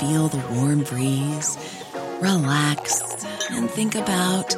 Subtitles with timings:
[0.00, 1.58] feel the warm breeze,
[2.22, 4.56] relax, and think about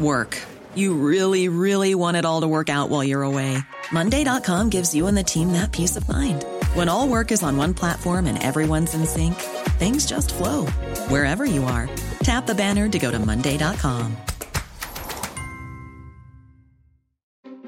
[0.00, 0.40] work.
[0.74, 3.58] You really, really want it all to work out while you're away.
[3.92, 6.44] Monday.com gives you and the team that peace of mind.
[6.72, 9.34] When all work is on one platform and everyone's in sync,
[9.78, 10.64] things just flow
[11.08, 11.88] wherever you are.
[12.20, 14.16] Tap the banner to go to Monday.com.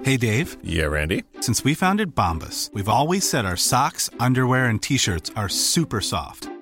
[0.03, 0.57] Hey Dave.
[0.63, 1.25] Yeah, Randy.
[1.41, 6.01] Since we founded Bombus, we've always said our socks, underwear, and t shirts are super
[6.01, 6.49] soft.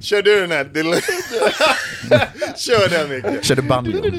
[0.00, 0.64] Kör du den här?
[2.56, 3.44] Kör den Micke.
[3.44, 4.02] Kör du banjo?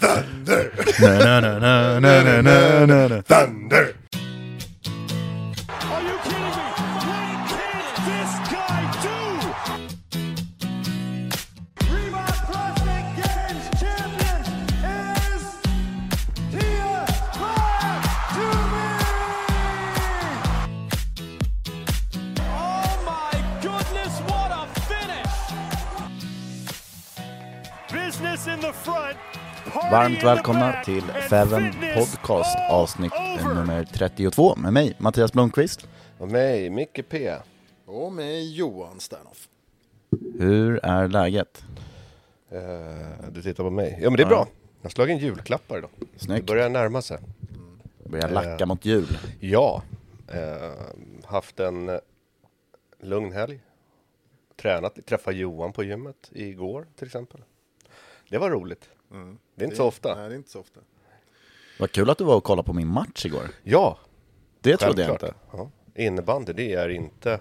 [0.00, 0.70] Thunder!
[1.00, 3.22] na, na, na, na, na, na, na, na.
[3.22, 3.86] Thunder!
[29.90, 33.12] Varmt välkomna till Feven Podcast avsnitt
[33.54, 35.88] nummer 32 med mig, Mattias Blomqvist.
[36.18, 37.34] Och mig, Micke P.
[37.86, 39.48] Och med Johan Sternoff.
[40.38, 41.64] Hur är läget?
[42.50, 42.60] Eh,
[43.32, 43.98] du tittar på mig.
[44.02, 44.46] Ja men det är bra.
[44.80, 45.90] Jag har slagit in julklappar idag.
[45.98, 46.46] Det Snyggt.
[46.46, 47.18] börjar närma sig.
[48.06, 48.32] Börjar Eh.
[48.34, 49.18] lacka mot jul.
[49.40, 49.82] Ja.
[50.28, 50.70] Eh,
[51.24, 52.00] haft en
[53.02, 53.60] lugn helg.
[54.62, 57.40] Tränat, träffade Johan på gymmet igår till exempel.
[58.28, 58.88] Det var roligt.
[59.60, 60.14] Det är inte så ofta.
[60.14, 60.80] Nej, det är inte så ofta.
[61.80, 63.42] Vad kul att du var och kollade på min match igår.
[63.62, 63.98] Ja,
[64.60, 65.32] Det trodde jag självklart.
[65.52, 65.68] inte.
[65.96, 66.02] Ja.
[66.02, 67.40] Innebandy, det är inte...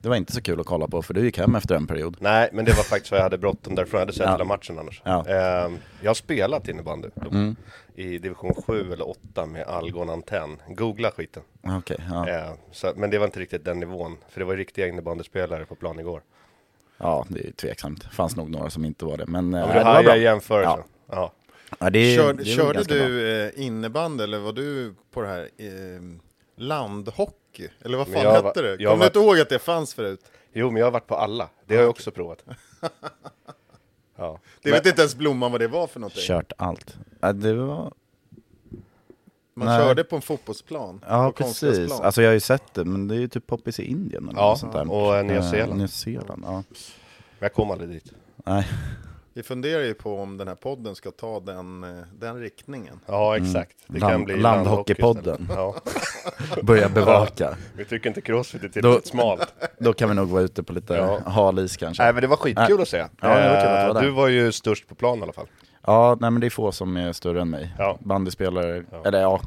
[0.00, 2.16] Det var inte så kul att kolla på för du gick hem efter en period.
[2.20, 3.98] Nej, men det var faktiskt för jag hade bråttom därifrån.
[3.98, 4.32] Jag hade sett Ja.
[4.32, 5.02] hela matchen annars.
[5.04, 5.24] Ja.
[5.28, 5.70] Eh,
[6.00, 7.56] jag har spelat innebandy Mm.
[7.94, 10.62] i division 7 eller 8 med Algon Antenn.
[10.68, 11.42] Googla skiten.
[11.62, 12.28] Okej, ja.
[12.28, 14.16] Eh, så, men det var inte riktigt den nivån.
[14.28, 16.22] För det var riktiga innebandyspelare på plan igår.
[16.98, 18.04] ja, det är tveksamt.
[18.04, 19.26] fanns nog några som inte var det.
[19.26, 20.16] Men, Ja, eh, men du det var hajar bra.
[20.16, 20.82] jämförelsen.
[21.10, 21.14] Ja.
[21.16, 21.32] Ja.
[21.78, 23.04] Ja, det, Kör, det körde ganska bra.
[23.06, 25.68] du eh, innebandy eller var du på det här eh,
[26.56, 27.68] landhockey?
[27.84, 28.84] Eller vad Men fan jag hette var- det?
[28.84, 30.20] Kommer du inte ihåg att det fanns förut?
[30.52, 31.48] Jo, men jag har varit på alla.
[31.66, 32.44] Det har jag också provat.
[34.16, 34.38] Ja.
[34.62, 36.22] Det vet inte ens Blomman vad det var för någonting.
[36.22, 36.96] Kört allt.
[37.20, 37.92] Ja, det var...
[39.54, 39.78] Man Nej.
[39.80, 41.00] körde på en fotbollsplan.
[41.08, 41.92] Ja, precis.
[41.92, 44.38] Alltså jag har ju sett det, men det är ju typ poppis i Indien eller
[44.40, 44.90] Ja, något sånt där.
[44.92, 45.78] och, Nya Eh, Zeeland.
[45.78, 46.52] Nya Zeeland, ja.
[46.52, 46.64] Men
[47.38, 48.12] jag kom aldrig dit.
[48.46, 48.66] Nej,
[49.36, 53.00] Vi funderar ju på om den här podden ska ta den, eh, den riktningen.
[53.06, 53.76] Ja, exakt.
[53.86, 55.48] Det Land- kan bli Landhockeypodden.
[55.56, 55.74] Ja.
[56.62, 57.56] börja bevaka.
[57.76, 59.54] Vi tycker inte crossfit är Då- tillräckligt smalt.
[59.78, 61.20] Då kan vi nog vara ute på lite Ja.
[61.30, 62.02] hal is kanske.
[62.02, 62.96] Nej, men det var skitkul att se.
[62.96, 64.02] Ja, det var kul att vara Eh, där.
[64.02, 65.46] Du var ju störst på plan i alla fall.
[65.86, 67.74] Ja, nej men det är få som är större än mig.
[67.78, 67.98] Ja.
[68.00, 69.02] Bandyspelare, Ja.
[69.04, 69.40] eller ja,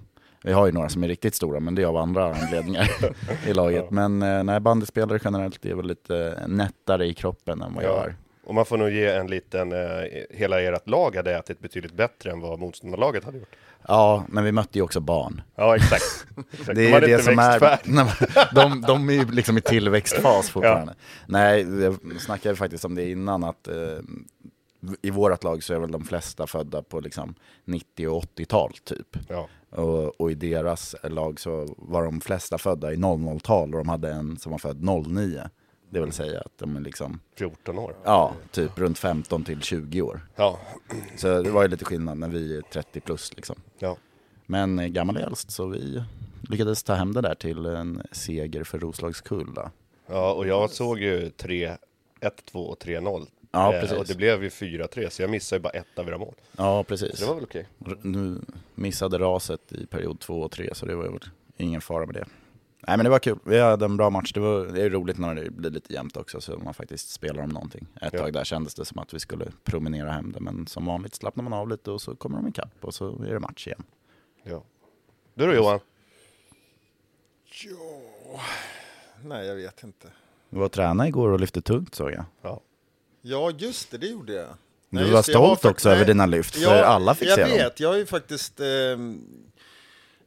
[0.43, 2.89] vi har ju några som är riktigt stora, men det är av andra anledningar
[3.47, 3.91] i laget.
[3.91, 8.03] Men eh, nej, bandyspelare generellt är väl lite nättare i kroppen än vad jag Ja.
[8.03, 8.15] är.
[8.47, 12.31] Och man får nog ge en liten, eh, hela ert lag hade ätit betydligt bättre
[12.31, 13.55] än vad motståndarlaget hade gjort.
[13.87, 15.41] Ja, men vi mötte ju också barn.
[15.55, 16.25] Ja, exakt.
[16.51, 16.67] exakt.
[16.67, 17.79] Det De är hade det som är.
[17.83, 18.07] Nej,
[18.55, 20.95] de, de är ju liksom i tillväxtfas fortfarande.
[21.25, 23.75] Nej, jag snackade faktiskt om det innan att eh,
[25.01, 27.35] i vårt lag så är väl de flesta födda på liksom
[27.65, 29.17] 90 och 80-tal typ.
[29.29, 29.47] Ja.
[29.69, 34.11] Och, och i deras lag så var de flesta födda i 00-tal och de hade
[34.11, 35.49] en som var född 09.
[35.89, 37.95] Det vill säga att de är liksom, 14 år.
[38.03, 40.21] ja, typ runt 15 till 20 år.
[40.35, 40.59] Ja.
[41.17, 43.55] Så det var ju lite skillnad när vi är 30 plus liksom.
[43.79, 43.97] ja.
[44.45, 46.03] Men eh, gammal är äldst så vi
[46.49, 49.71] lyckades ta hem det där till en seger för Roslagskulla.
[50.07, 51.77] Ja, och jag såg ju 3,
[52.19, 53.27] 1, 2 och 3-0.
[53.51, 53.97] Ja, Eh, precis.
[53.97, 56.33] Och det blev ju 4-3, så jag missade ju bara ett av era mål.
[56.57, 57.19] Ja, Så precis.
[57.19, 57.67] det var väl okej.
[57.85, 58.41] R- Nu
[58.75, 61.19] missade raset i period 2 och 3 så det var väl
[61.57, 62.25] ingen fara med det.
[62.87, 64.31] Nej men det var kul, vi hade en bra match.
[64.33, 67.43] Det, var, det är roligt när det blir lite jämnt också så man faktiskt spelar
[67.43, 67.87] om någonting.
[68.01, 68.19] Ett Ja.
[68.19, 71.43] tag där kändes det som att vi skulle promenera hem det men som vanligt slappnar
[71.43, 73.83] man av lite och så kommer de ikapp och så är det match igen.
[74.43, 74.63] Ja.
[75.33, 75.79] Du då Johan?
[77.63, 78.39] Ja,
[79.23, 80.07] nej jag vet inte.
[80.49, 82.25] Du var och tränade igår och lyfte tungt såg jag.
[82.41, 82.61] Ja.
[83.21, 84.47] Ja, just det, det gjorde jag.
[84.47, 84.55] Du
[84.89, 87.51] Nej, var jag stolt också över nej, dina lyft, för alla fick jag se dem.
[87.51, 88.59] vet, jag har ju faktiskt...
[88.59, 88.65] eh,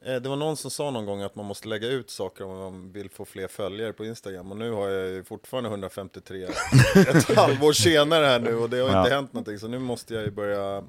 [0.04, 2.92] det var någon som sa någon gång att man måste lägga ut saker om man
[2.92, 4.50] vill få fler följare på Instagram.
[4.52, 6.44] Och nu har jag ju fortfarande 153
[7.08, 9.02] ett halvår senare här nu och det har Ja.
[9.02, 9.58] inte hänt någonting.
[9.58, 10.84] Så nu måste jag ju börja...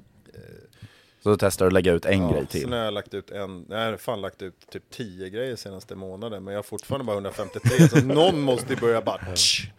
[1.22, 2.68] Så då testar du att lägga ut en grej Så till.
[2.70, 5.94] nu har jag lagt ut en, jag har fan lagt ut typ 10 grejer senaste
[5.94, 6.44] månaden.
[6.44, 9.20] Men jag har fortfarande bara 153, så någon måste ju börja bara...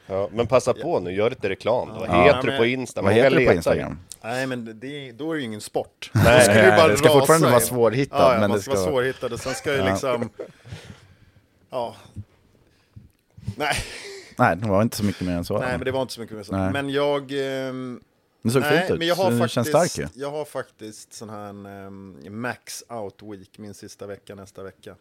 [0.07, 1.89] Ja, men passa på nu, gör lite reklam.
[1.89, 2.23] Vad Ja.
[2.23, 3.01] heter Ja, du men- på Insta?
[3.01, 3.53] Vad heter du på.
[3.53, 3.99] Instagram?
[4.23, 6.11] Nej men det, då är det ju ingen sport.
[6.13, 7.67] Nej, Då ska nej, bara det ska rasa fortfarande vara in.
[7.67, 9.85] svårhittat, Ja, ja, men man det ska vara svårhittad och sen ska ju Ja.
[9.91, 10.29] liksom...
[11.69, 11.95] Ja.
[13.57, 13.75] Nej,
[14.37, 15.59] Nej, det var inte så mycket mer än så.
[15.59, 16.55] nej, men det var inte så mycket mer så.
[16.57, 16.71] Nej.
[16.71, 17.31] Men jag...
[17.31, 17.99] ehm,
[18.43, 20.21] Det såg nej, fint ut, men jag har det faktiskt, känns stark ju.
[20.21, 24.95] Jag har faktiskt sån här um, max out week, min sista vecka nästa vecka.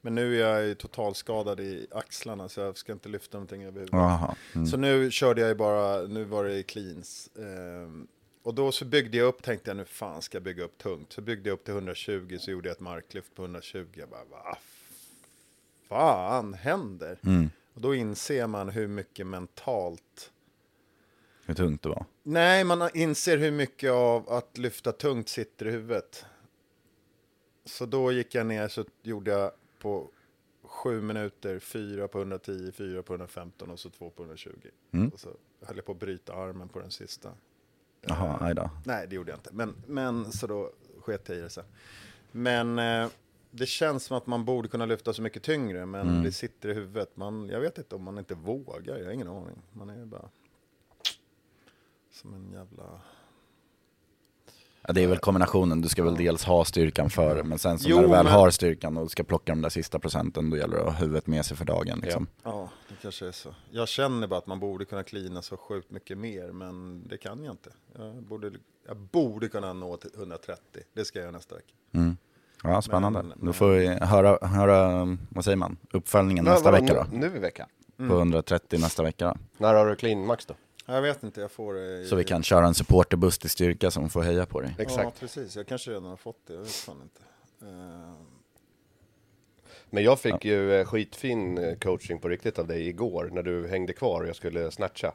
[0.00, 4.20] Men nu är jag totalskadad i axlarna så jag ska inte lyfta någonting överhuvudtaget.
[4.20, 4.36] Jaha.
[4.54, 4.66] Mm.
[4.66, 7.30] Så nu körde jag ju bara, nu var det cleans.
[7.38, 8.06] Ehm,
[8.42, 11.12] och då så byggde jag upp, tänkte jag nu fan ska jag bygga upp tungt.
[11.12, 13.86] Så byggde jag upp till 120, så gjorde jag ett marklyft på 120.
[13.92, 14.56] Jag bara, vad
[15.88, 17.18] fan händer?
[17.24, 17.50] Mm.
[17.74, 20.30] Och då inser man hur mycket mentalt
[21.50, 22.04] Hur tungt det var.
[22.22, 26.24] Nej, man inser hur mycket av att lyfta tungt sitter i huvudet.
[27.64, 30.10] Så då gick jag ner så gjorde jag på
[30.62, 34.50] sju minuter, fyra på 110, fyra på 115 och så två på 120.
[34.92, 35.08] Mm.
[35.08, 35.28] Och så
[35.62, 37.30] höll jag på att bryta armen på den sista.
[38.02, 38.70] Jaha, aj då.
[38.84, 39.50] Nej, det gjorde jag inte.
[39.52, 40.70] Men, men så då
[41.00, 41.64] sket jag i det sen.
[42.32, 43.08] Men eh,
[43.50, 46.22] det känns som att man borde kunna lyfta så mycket tyngre, men Mm.
[46.22, 47.16] det sitter i huvudet.
[47.16, 49.62] Man, jag vet inte om man inte vågar, jag har ingen aning.
[49.72, 50.28] Man är bara
[52.20, 53.00] som en jävla...
[54.86, 57.88] Ja, det är väl kombinationen, du ska väl dels ha styrkan för men sen så
[57.88, 60.56] Jo, när du väl men- har styrkan och ska plocka de där sista procenten, då
[60.56, 62.00] gäller det att ha huvudet med sig för dagen.
[62.02, 62.26] Liksom.
[62.42, 63.54] Ja, det kanske är så.
[63.70, 67.44] Jag känner bara att man borde kunna klina så sjukt mycket mer, men det kan
[67.44, 67.70] jag inte.
[67.98, 68.52] Jag borde,
[68.86, 70.82] jag borde kunna nå till 130.
[70.94, 71.72] Det ska jag göra nästa vecka.
[71.92, 72.16] Mm.
[72.62, 73.22] Ja, spännande.
[73.22, 77.16] Men- Då får vi höra, höra, vad säger man, uppföljningen Men nästa vadå, vecka då.
[77.18, 77.68] Nu, nu i veckan?
[77.98, 78.10] Mm.
[78.10, 79.34] På 130 nästa vecka då.
[79.64, 80.54] När har du clean max då?
[80.94, 83.90] Jag vet inte, jag får det i- Så vi kan köra en supporterbuss till styrka
[83.90, 84.74] som får heja på dig.
[84.78, 85.20] Ja, Exakt.
[85.20, 85.56] precis.
[85.56, 86.54] Jag kanske redan har fått det.
[86.54, 87.20] Jag vet fan inte.
[87.72, 88.14] Eh,
[89.90, 93.68] Men jag fick ju eh, skitfin eh, coaching på riktigt av dig igår när du
[93.68, 95.12] hängde kvar och jag skulle snatcha.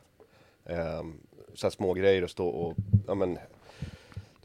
[0.63, 1.19] Um,
[1.53, 2.75] så här små grejer och stå och,
[3.07, 3.37] ja men,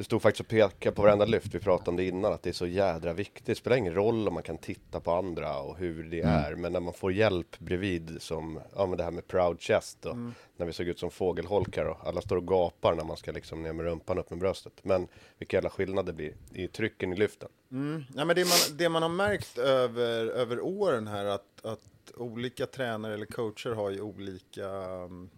[0.00, 2.50] du stod faktiskt och pekade på varenda lyft, vi pratade om det innan, att det
[2.50, 3.46] är så jädra viktigt.
[3.46, 6.44] Det spelar ingen roll om man kan titta på andra och hur det Mm.
[6.44, 10.06] är, men när man får hjälp bredvid som, ja men det här med proud chest
[10.06, 10.16] och
[10.56, 13.62] när vi såg ut som fågelholkar och alla står och gapar när man ska liksom
[13.62, 14.72] ner med rumpan upp med bröstet.
[14.82, 15.08] Men
[15.38, 17.48] vilka jävla skillnader det blir i trycken i lyften.
[17.72, 18.04] Mm.
[18.16, 22.66] Ja, men det, man, det man har märkt över, över åren här att, att olika
[22.66, 25.30] tränare eller coacher har ju olika um,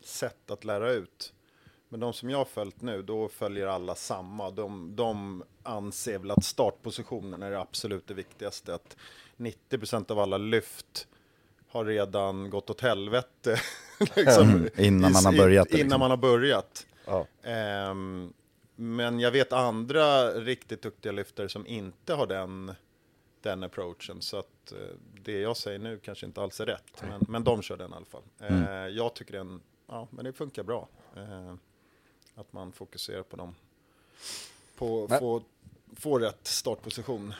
[0.00, 1.32] sätt att lära ut.
[1.88, 4.50] Men de som jag har följt nu, då följer alla samma.
[4.50, 8.74] De, de anser väl att startpositionen är det absolut det viktigaste.
[8.74, 8.96] Att
[9.36, 11.08] 90% av alla lyft
[11.68, 13.56] har redan gått åt helvete.
[14.16, 16.00] liksom, Mm, innan man har börjat Innan liksom.
[16.00, 16.86] man har börjat.
[17.06, 17.26] Ja.
[17.42, 18.32] Ehm,
[18.76, 22.72] men jag vet andra riktigt duktiga lyftare som inte har den,
[23.42, 24.20] den approachen.
[24.22, 24.78] Så att eh,
[25.24, 27.02] det jag säger nu kanske inte alls är rätt.
[27.08, 28.22] Men, men de kör den i alla fall.
[28.38, 30.88] Eh, Jag tycker den, ja men det funkar bra.
[31.16, 31.54] Eh,
[32.38, 33.54] att man fokuserar på dem.
[34.76, 35.42] På Men- få,
[35.96, 37.34] få rätt startposition.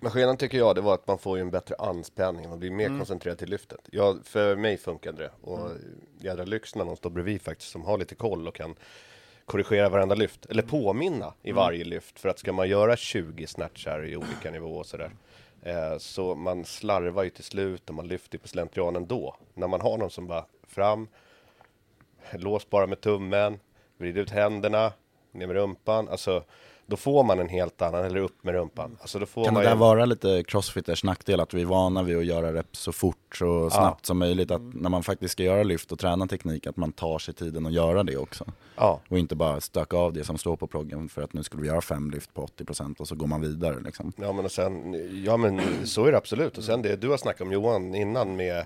[0.00, 2.70] Men skillnaden tycker jag det var att man får ju en bättre anspänning, man blir
[2.70, 3.88] mer koncentrerad till lyftet.
[3.92, 5.30] Ja, för mig funkade det.
[5.50, 5.70] Och
[6.18, 8.74] jädra lyx när någon står bredvid faktiskt som har lite koll och kan
[9.44, 10.46] korrigera varenda lyft.
[10.46, 12.20] Eller påminna i varje lyft.
[12.20, 15.10] För att ska man göra 20 snatchar i olika nivåer och sådär.
[15.62, 19.36] Eh, så man slarvar ju till slut och man lyfter på slentrian ändå.
[19.54, 21.08] När man har någon som bara fram,
[22.32, 23.60] lås bara med tummen,
[23.98, 24.92] vrid ut händerna,
[25.32, 26.08] ner med rumpan.
[26.08, 26.42] Alltså,
[26.86, 28.96] då får man en helt annan, eller upp med rumpan.
[29.00, 31.66] Alltså, då får Kan det man där ju- vara lite crossfitters nackdel, att vi är
[31.66, 35.32] vana vid att göra reps så fort så snabbt som möjligt, att när man faktiskt
[35.32, 38.44] ska göra lyft och träna teknik, att man tar sig tiden att göra det också.
[38.76, 39.00] Ja.
[39.08, 41.68] Och inte bara stöka av det som står på proggen för att nu skulle vi
[41.68, 44.12] göra fem lyft på 80% och så går man vidare liksom.
[44.16, 46.58] Ja men och sen, ja men så är det absolut.
[46.58, 48.64] Och sen det du har snackat om Johan innan med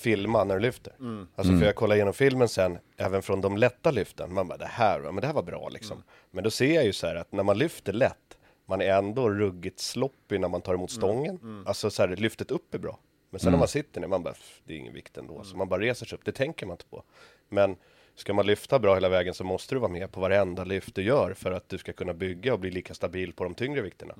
[0.00, 0.92] filma när du lyfter.
[1.34, 4.66] Alltså för jag kollar igenom filmen sen, även från de lätta lyften, man bara det
[4.66, 6.02] här, men det här var bra liksom.
[6.30, 9.30] Men då ser jag ju så här att när man lyfter lätt, man är ändå
[9.30, 11.38] ruggigt sloppy när man tar emot stången.
[11.66, 12.98] Alltså så här, lyftet upp är bra.
[13.30, 15.44] Men sen när man sitter ner, man bara, "Pff, det är ingen vikt ändå.
[15.44, 17.02] Så man bara reser sig upp, det tänker man inte på.
[17.48, 17.76] Men
[18.14, 21.02] ska man lyfta bra hela vägen så måste du vara med på varenda lyft du
[21.02, 24.14] gör för att du ska kunna bygga och bli lika stabil på de tyngre vikterna.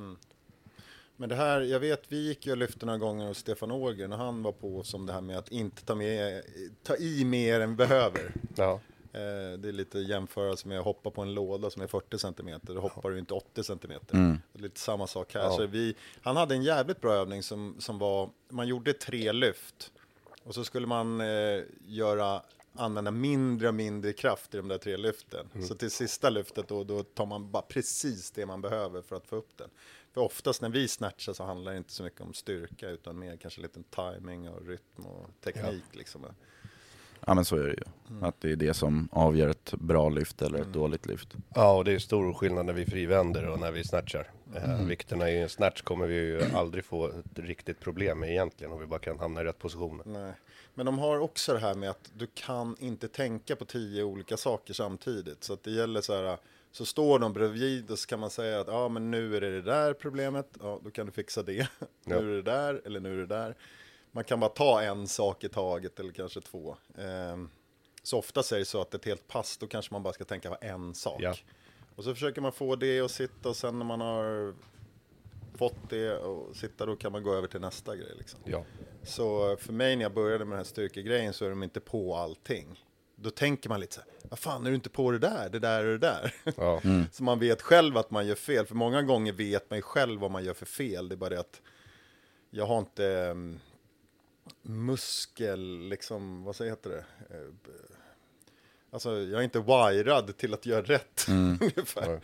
[1.21, 4.13] Men det här, jag vet, vi gick ju och lyfte några gånger hos Stefan Ågren
[4.13, 6.43] och han var på som det här med att inte ta, med,
[6.83, 8.33] ta i mer än behöver.
[8.57, 8.81] Ja.
[9.13, 12.75] Eh, det är lite jämförelse med att hoppa på en låda som är 40 centimeter.
[12.75, 14.17] Då hoppar du inte 80 centimeter.
[14.53, 15.41] Det är lite samma sak här.
[15.41, 15.51] Ja.
[15.51, 19.93] Så vi, han hade en jävligt bra övning som, som var, man gjorde tre lyft.
[20.45, 22.43] Och så skulle man eh, göra,
[22.75, 25.47] använda mindre och mindre kraft i de där tre lyften.
[25.69, 29.27] Så till sista lyftet då, då tar man bara precis det man behöver för att
[29.27, 29.71] få upp den.
[30.15, 33.37] För oftast när vi snatchar så handlar det inte så mycket om styrka utan mer
[33.37, 36.27] kanske lite timing och rytm och teknik liksom.
[37.27, 38.27] Ja men så är det ju.
[38.27, 41.29] Att det är det som avgör ett bra lyft eller ett dåligt lyft.
[41.55, 44.31] Ja, och det är stor skillnad när vi frivänder och när vi snatchar.
[44.55, 48.73] Eh, vikterna i en snatch kommer vi ju aldrig få ett riktigt problem med egentligen,
[48.73, 50.05] om vi bara kan hamna i rätt positioner.
[50.07, 50.33] Nej.
[50.75, 54.37] Men de har också det här med att du kan inte tänka på tio olika
[54.37, 55.45] saker samtidigt.
[55.45, 56.39] Så att det gäller så här,
[56.73, 59.51] så står de bredvid och så kan man säga att ja, men nu är det
[59.51, 61.69] det där problemet, ja, då kan du fixa det.
[62.05, 63.57] nu är det där eller nu är det där.
[64.13, 66.77] Man kan bara ta en sak i taget eller kanske två.
[66.99, 67.51] Ehm,
[68.03, 70.51] så ofta är det så att ett helt pass, då kanske man bara ska tänka
[70.51, 71.21] på en sak.
[71.23, 71.35] Ja.
[71.97, 74.55] Och så försöker man få det att sitta och sen när man har
[75.55, 78.13] fått det och sitta då kan man gå över till nästa grej.
[78.19, 78.41] Liksom.
[78.45, 78.65] Ja.
[79.03, 82.17] Så för mig när jag började med den här styrkegrejen så är de inte på
[82.17, 82.85] allting.
[83.23, 85.59] Då tänker man lite så här, vad fan är du inte på det där, det
[85.59, 86.35] där och det där?
[86.57, 86.81] Ja.
[87.13, 90.21] så man vet själv att man gör fel, för många gånger vet man ju själv
[90.21, 91.09] vad man gör för fel.
[91.09, 91.61] Det är bara det att
[92.51, 93.61] jag har inte um,
[94.63, 97.05] muskel, liksom, vad säger heter det?
[97.37, 97.47] Eh,
[98.93, 101.27] Alltså jag är inte wirad till att göra rätt
[101.61, 102.21] ungefär.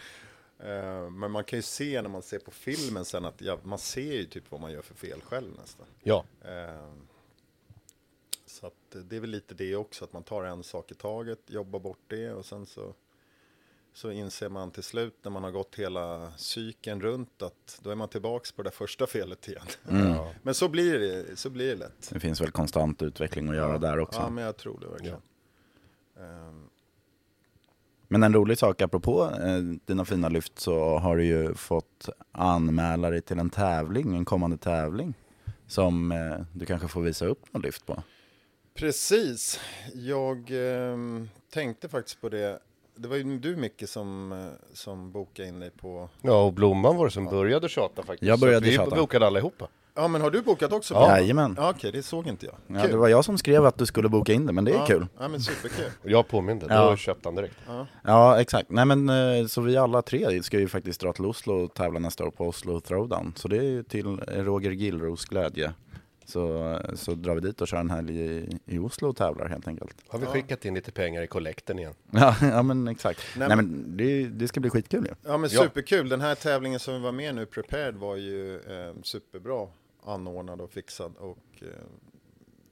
[0.59, 3.79] Eh, Men man kan ju se när man ser på filmen sen att ja, man
[3.79, 5.87] ser ju typ vad man gör för fel själv nästan.
[6.03, 6.25] ja.
[6.45, 6.89] Eh,
[8.57, 10.95] Så att eh, det är väl lite det också, att man tar en sak i
[10.95, 12.95] taget, jobbar bort det och sen så,
[13.95, 17.95] så inser man till slut när man har gått hela cykeln runt att då är
[17.95, 19.67] man tillbaks på det där första felet igen.
[20.43, 22.11] Men så blir det, så blir det lätt.
[22.13, 24.21] Det finns väl konstant utveckling att göra där också.
[24.21, 25.21] Ja, men jag tror det verkligen.
[26.21, 26.69] Ehm,
[28.09, 33.11] Men en rolig sak apropå eh, dina fina lyft så har du ju fått anmäla
[33.11, 35.15] dig till en tävling, en kommande tävling.
[35.67, 38.03] Som eh, du kanske får visa upp något lyft på.
[38.77, 39.61] Precis.
[39.95, 42.59] Jag ehm, tänkte faktiskt på det.
[42.97, 44.39] Det var ju du Micke som, eh,
[44.75, 46.09] som bokade in dig på...
[46.23, 48.23] ja, och Blomman var det som började tjata faktiskt.
[48.29, 48.97] Jag började Så vi tjata.
[48.97, 49.69] bokade allihopa.
[49.95, 50.95] Ja, men har du bokat också?
[50.95, 51.19] Ja.
[51.19, 51.55] Jajamän.
[51.59, 52.55] Ja, Okej, det såg inte jag.
[52.81, 54.75] Ja, det var jag som skrev att du skulle boka in det, men det är
[54.75, 54.87] ja.
[54.87, 55.07] kul.
[55.19, 55.85] Ja, men superkul.
[56.03, 56.91] Jag påminde, Ja.
[56.91, 57.57] då köpte han direkt.
[58.03, 58.71] Ja, exakt.
[58.71, 61.99] Nej men eh, så vi alla tre ska ju faktiskt dra till Oslo och tävla
[61.99, 63.33] nästa år på Oslo Throwdown.
[63.37, 65.73] Så det är ju till Roger Gillros glädje.
[66.27, 69.69] Så, så drar vi dit och kör en helg i, i Oslo och tävlar helt
[69.69, 69.97] enkelt.
[70.09, 71.95] Har vi skickat in lite pengar i kollekten igen?
[72.11, 73.21] Ja, ja men exakt.
[73.37, 75.15] Nej, Nej, men det, det ska bli skitkul ju.
[75.31, 75.63] Ja, men Ja.
[75.63, 76.09] superkul.
[76.09, 79.69] Den här tävlingen som vi var med nu, Prepared, var ju eh, superbra
[80.05, 81.17] anordnad och fixad.
[81.17, 81.69] Och, eh,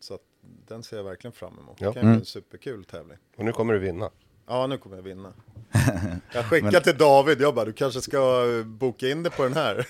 [0.01, 0.21] så att
[0.67, 1.81] den ser jag verkligen fram emot.
[1.81, 1.89] Ja.
[1.89, 3.19] Det kan bli en superkul tävling.
[3.37, 4.11] Och nu kommer du vinna.
[4.47, 5.33] Ja, nu kommer jag vinna.
[6.33, 9.87] Jag skickade till David, jag bara, du kanske ska boka in det på den här.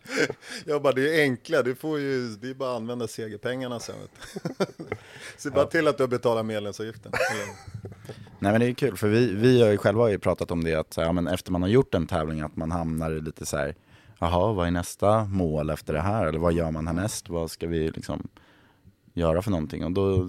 [0.64, 3.94] jag bara, det är enkla, du får ju, det är bara att använda segerpengarna sen.
[5.36, 7.12] Se bara till att du betalar medlemsavgiften.
[7.32, 7.54] Eller-
[8.38, 10.74] Nej men det är kul, för vi, vi har ju själva ju pratat om det
[10.74, 13.56] att ja, men efter man har gjort en tävling att man hamnar i lite så
[13.56, 13.74] här,
[14.18, 16.26] jaha vad är nästa mål efter det här?
[16.26, 17.28] Eller vad gör man härnäst?
[17.28, 18.28] Vad ska vi liksom
[19.14, 19.84] göra för någonting?
[19.84, 20.28] Och då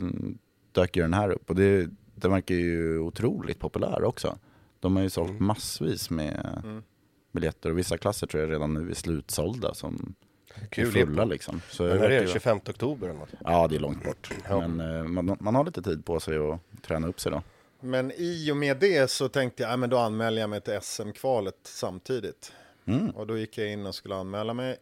[0.72, 4.38] dök ju den här upp och det, den verkar ju otroligt populär också.
[4.80, 6.62] De har ju sålt massvis med
[7.32, 10.16] biljetter och vissa klasser tror jag redan nu är slutsålda som
[10.70, 11.62] Kul är fulla liksom.
[11.70, 12.22] Så Men är det?
[12.22, 13.30] ju- 25 oktober eller något?
[13.44, 14.30] Ja det är långt bort.
[14.50, 14.68] Ja.
[14.68, 17.42] Men eh, man, man har lite tid på sig att träna upp sig då.
[17.80, 20.80] Men i och med det så tänkte jag, ja, men då anmäler jag mig till
[20.82, 22.52] SM-kvalet samtidigt.
[22.86, 23.10] Mm.
[23.10, 24.78] Och då gick jag in och skulle anmäla mig.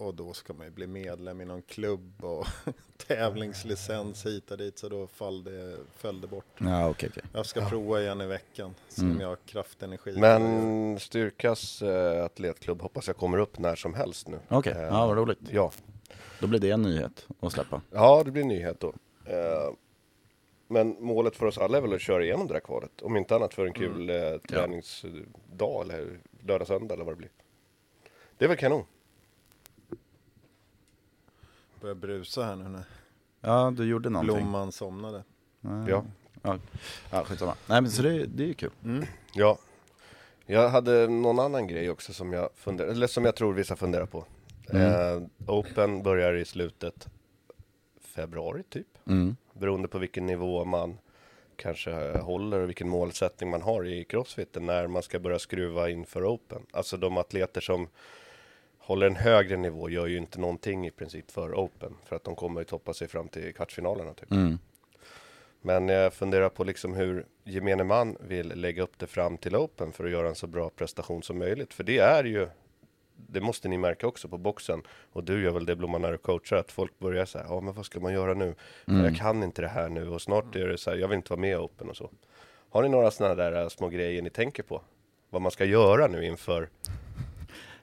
[0.00, 2.46] Och då ska man ju bli medlem i någon klubb och
[3.06, 4.78] tävlingslicens hit och dit.
[4.78, 6.44] Så då föll det, föll det bort.
[6.58, 7.22] Ja okej okej.
[7.32, 8.74] Jag ska prova igen i veckan.
[8.88, 9.14] Se Mm.
[9.14, 10.18] om jag har kraftenergi.
[10.18, 14.38] Men Styrkas eh, atletklubb hoppas jag kommer upp när som helst nu.
[14.48, 15.38] Okej, Eh, ja vad roligt.
[15.50, 15.72] Ja.
[16.40, 17.82] Då blir det en nyhet att släppa.
[17.90, 18.88] ja, det blir en nyhet då.
[19.24, 19.72] Eh,
[20.68, 23.02] men målet för oss alla är väl att köra igenom det där kvalet.
[23.02, 24.16] Om inte annat för en kul eh,
[24.48, 27.30] träningsdag eller lördag, söndag eller vad det blir.
[28.38, 28.84] Det är väl kanon.
[31.80, 32.84] Börjar brusa här nu när
[33.40, 34.36] Ja, du gjorde någonting.
[34.36, 35.24] blomman somnade.
[35.60, 36.04] Ja.
[36.42, 36.58] Ja,
[37.10, 37.54] ja skitsamma.
[37.66, 38.70] Nej men så det, det är ju kul.
[39.34, 39.58] Ja.
[40.46, 44.06] Jag hade någon annan grej också som jag funderar, eller som jag tror vissa funderar
[44.06, 44.24] på.
[44.72, 47.08] Eh, Open börjar i slutet
[48.00, 48.86] februari typ.
[49.06, 49.36] Mm.
[49.52, 50.98] Beroende på vilken nivå man
[51.56, 56.34] kanske håller och vilken målsättning man har i crossfiten när man ska börja skruva inför
[56.34, 56.62] open.
[56.70, 57.88] Alltså de atleter som
[58.90, 62.36] håller en högre nivå gör ju inte någonting i princip för open för att de
[62.36, 64.32] kommer ju toppa sig fram till kvartsfinalerna typ.
[64.32, 64.58] Mm.
[65.62, 69.92] Men jag funderar på liksom hur gemene man vill lägga upp det fram till Open
[69.92, 71.74] för att göra en så bra prestation som möjligt.
[71.74, 72.48] För det är ju,
[73.16, 74.82] det måste ni märka också på boxen,
[75.12, 77.74] och du gör väl det Blomman när du coachar, att folk börjar säga, ja men
[77.74, 78.54] vad ska man göra nu?
[78.88, 79.04] Mm.
[79.04, 81.32] Jag kan inte det här nu och snart är det så här, jag vill inte
[81.32, 82.10] vara med i Open och så.
[82.70, 84.82] Har ni några sådana där äh, små grejer ni tänker på?
[85.30, 86.68] Vad man ska göra nu inför?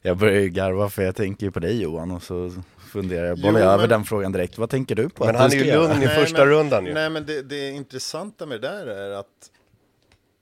[0.07, 3.37] Jag börjar ju garva för jag tänker ju på dig Johan och så funderar jag,
[3.37, 4.57] Jo, bollar jag över men- den frågan direkt.
[4.57, 6.93] Vad tänker du på Men han är ju lugn i första men, rundan ju.
[6.93, 9.51] Nej, men det, det intressanta med det där är att,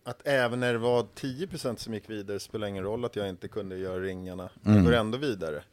[0.04, 3.48] att även när det var 10% som gick vidare spelar ingen roll att jag inte
[3.48, 4.50] kunde göra ringarna.
[4.64, 5.64] Jag går ändå vidare.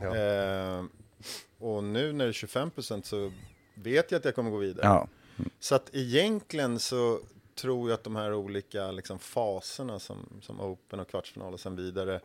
[0.00, 0.16] Ja.
[0.16, 0.84] Eh,
[1.58, 3.32] och nu när det är 25% så
[3.74, 4.86] vet jag att jag kommer gå vidare.
[4.86, 5.08] Ja,
[5.60, 7.20] Så att egentligen så
[7.60, 11.76] tror jag att de här olika liksom, faserna som, som Open och kvartsfinal och sen
[11.76, 12.20] vidare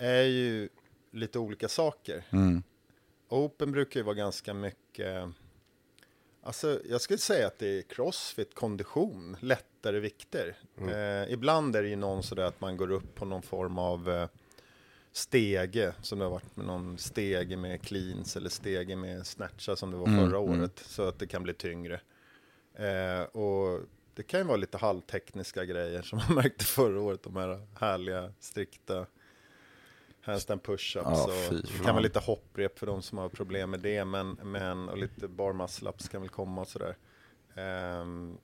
[0.00, 0.68] är ju
[1.10, 2.24] lite olika saker.
[2.30, 2.62] mm.
[3.28, 5.28] Open brukar ju vara ganska mycket,
[6.42, 10.56] alltså jag skulle säga att det är crossfit, kondition, lättare vikter.
[10.78, 14.10] Eh, ibland är det ju någon sådär att man går upp på någon form av
[14.10, 14.28] eh,
[15.12, 19.90] stege, som det har varit med någon stege med cleans eller stege med snatcha som
[19.90, 20.60] det var Mm, förra mm.
[20.60, 22.00] året, så att det kan bli tyngre.
[22.74, 23.80] Eh, och
[24.14, 28.32] det kan ju vara lite halvtekniska grejer som man märkte förra året, de här härliga,
[28.40, 29.06] strikta
[30.22, 31.02] handstand push-ups.
[31.04, 34.88] Ja, och kan vara lite hopprep för de som har problem med det, men, men
[34.88, 36.96] och lite bar muscle-ups kan väl komma och sådär.
[37.54, 38.36] Ehm,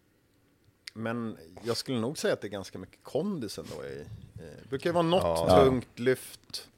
[0.94, 3.88] men jag skulle nog säga att det är ganska mycket kondis ändå i.
[3.88, 4.06] i-
[4.62, 5.64] Det brukar ju vara något Ja.
[5.64, 6.68] tungt lyft.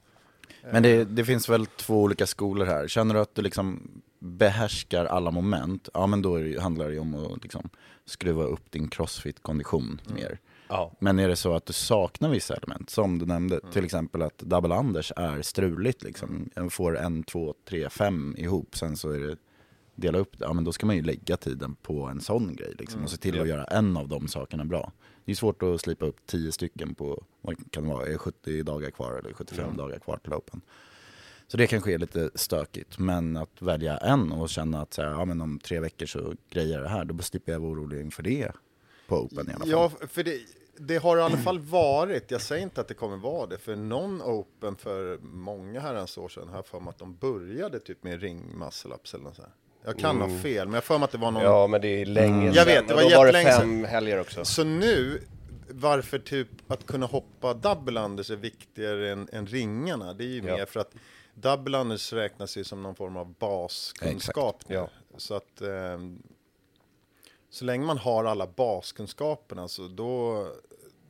[0.71, 2.87] Men det, det finns väl två olika skolor här.
[2.87, 6.99] Känner du att du liksom behärskar alla moment, ja men då det, handlar det ju
[6.99, 7.69] om att liksom
[8.05, 10.39] skruva upp din crossfit-kondition mer.
[10.69, 10.91] Ja.
[10.99, 14.37] Men är det så att du saknar vissa element, som du nämnde, till exempel att
[14.37, 16.49] double unders är struligt liksom.
[16.55, 19.37] Jag får en, två, tre, fem ihop, sen så är det
[19.95, 22.75] dela upp det, ja men då ska man ju lägga tiden på en sån grej
[22.79, 24.91] liksom, och se till att göra en av de sakerna bra.
[25.25, 28.17] Det är svårt att slipa upp tio stycken på, vad kan det vara, är det
[28.17, 30.61] 70 dagar kvar eller 75 dagar kvar till Open.
[31.47, 35.09] Så det kanske är lite stökigt, men att välja en och känna att så här,
[35.09, 38.01] ja, men om tre veckor så grejer jag det här, då slipper jag vara orolig
[38.01, 38.51] inför det
[39.07, 39.69] på Open i alla fall.
[39.69, 40.39] Ja, för det,
[40.79, 43.75] det har i alla fall varit, jag säger inte att det kommer vara det, för
[43.75, 48.03] någon Open för många herrans år sedan har jag för mig att de började typ
[48.03, 49.51] med ring muscle ups eller något så här.
[49.83, 51.43] Jag kan ha fel, men jag för mig att det var någon...
[51.43, 52.65] Ja, men det är länge Jag sedan.
[52.65, 54.45] vet, det var då var det jättelänge fem helger också.
[54.45, 55.21] Så nu,
[55.69, 60.37] varför typ att kunna hoppa double unders är viktigare än, än ringarna, det är ju
[60.47, 60.57] Ja.
[60.57, 60.91] mer för att
[61.33, 64.75] double unders räknas ju som någon form av baskunskap nu.
[64.75, 64.89] Ja.
[65.17, 66.21] Så att ehm,
[67.49, 70.47] så länge man har alla baskunskaperna så då,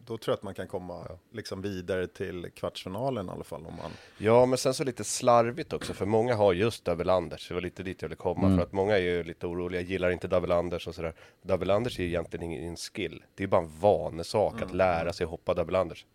[0.09, 3.65] då tror jag att man kan komma liksom vidare till kvartsfinalen i alla fall.
[3.65, 7.47] Om man, Ja, men sen så lite slarvigt också, för många har just double unders.
[7.47, 10.09] Det var lite dit jag ville komma, för att många är ju lite oroliga, gillar
[10.09, 11.13] inte double unders och sådär.
[11.41, 13.23] Double unders är egentligen ingen skill.
[13.35, 16.05] Det är bara en vanesak att lära sig hoppa double unders.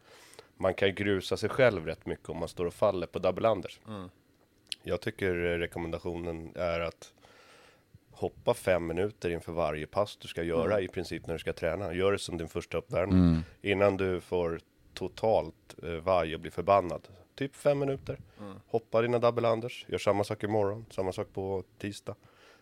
[0.57, 3.48] Man kan ju grusa sig själv rätt mycket om man står och faller på double
[3.48, 3.80] unders.
[4.83, 7.12] Jag tycker rekommendationen är att
[8.14, 11.94] hoppa fem minuter inför varje pass du ska göra i princip när du ska träna.
[11.94, 13.18] Gör det som din första uppvärmning.
[13.62, 14.61] Innan du får
[14.94, 17.09] totalt eh, vaj och blir förbannad.
[17.35, 18.18] Typ fem minuter.
[18.66, 19.85] Hoppa dina double unders.
[19.88, 20.87] Gör samma sak imorgon.
[20.90, 22.14] Samma sak på tisdag.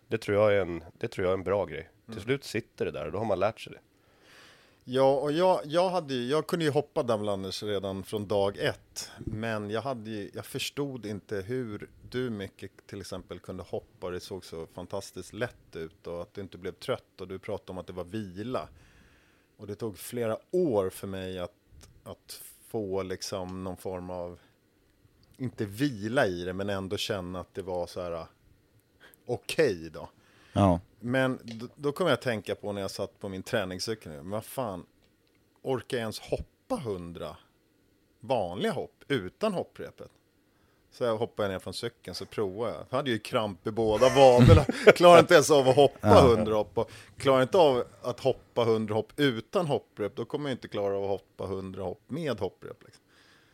[0.08, 1.88] Det tror jag är en, det tror jag är en bra grej.
[2.12, 3.78] Till slut sitter det där och då har man lärt sig det.
[4.84, 9.10] Ja, och jag, jag, hade, ju- jag kunde ju hoppa Damlanders, redan från dag ett.
[9.18, 14.10] Men jag, hade ju, jag förstod inte hur du mycket till exempel kunde hoppa.
[14.10, 17.20] Det såg så fantastiskt lätt ut och att du inte blev trött.
[17.20, 18.68] Och du pratade om att det var vila.
[19.56, 24.38] Och det tog flera år för mig att, att få liksom någon form av,
[25.36, 28.28] inte vila i det, men ändå känna att det var så här okej
[29.26, 30.08] okej då.
[30.52, 30.80] Ja.
[31.00, 34.12] Men då, då kommer jag att tänka på när jag satt på min träningscykel.
[34.12, 34.86] Men vad fan,
[35.62, 37.36] orkar jag ens hoppa hundra
[38.20, 40.10] vanliga hopp utan hopprepet?
[40.90, 42.86] Så jag hoppade ner från cykeln så provade jag.
[42.90, 44.64] Jag hade ju kramp i båda vaderna.
[44.96, 46.78] Klarar inte ens av att hoppa hundra hopp.
[46.78, 50.16] Och klarar inte av att hoppa hundra hopp utan hopprep.
[50.16, 52.82] Då kommer jag inte klara av att hoppa hundra hopp med hopprep.
[52.84, 53.02] Liksom.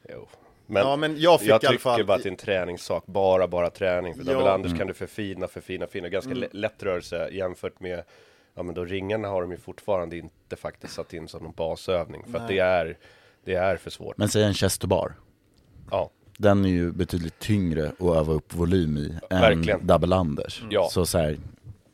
[0.08, 0.28] Jo.
[0.70, 2.36] Men, Ja, men jag fick i jag alla tycker fall- bara att det är en
[2.36, 4.14] träningssak, bara, bara träning.
[4.14, 4.32] För Ja.
[4.32, 4.78] double Mm.
[4.78, 6.08] kan du förfina, förfina, förfina.
[6.08, 8.02] Ganska lä- lätt rörelse jämfört med,
[8.54, 12.24] ja men då ringarna har de ju fortfarande inte faktiskt satt in som någon basövning.
[12.30, 12.96] För att det är,
[13.44, 14.16] det är för svårt.
[14.18, 15.12] Men säg en chest bar.
[15.90, 19.86] Ja, Den är ju betydligt tyngre att öva upp volym i än Verkligen.
[19.86, 20.62] double unders.
[20.70, 20.88] Ja.
[20.90, 21.38] Så så här,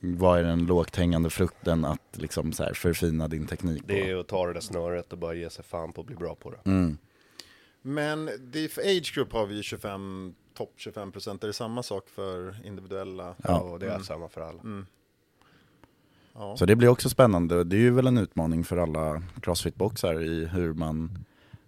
[0.00, 3.88] vad är den lågt hängande frukten att liksom så här förfina din teknik på?
[3.92, 6.06] Det är ju att ta det där snöret och bara ge sig fan på att
[6.06, 6.70] bli bra på det.
[6.70, 6.98] Mm.
[7.86, 8.30] Men
[8.70, 11.42] för age group har vi ju 25, topp 25 procent.
[11.42, 13.34] Är det samma sak för individuella?
[13.44, 13.60] Ja.
[13.60, 14.60] Och det är samma för alla.
[14.60, 14.86] Mm.
[16.34, 16.56] Ja.
[16.56, 17.64] Så det blir också spännande.
[17.64, 21.18] Det är ju väl en utmaning för alla crossfit-boxar i hur man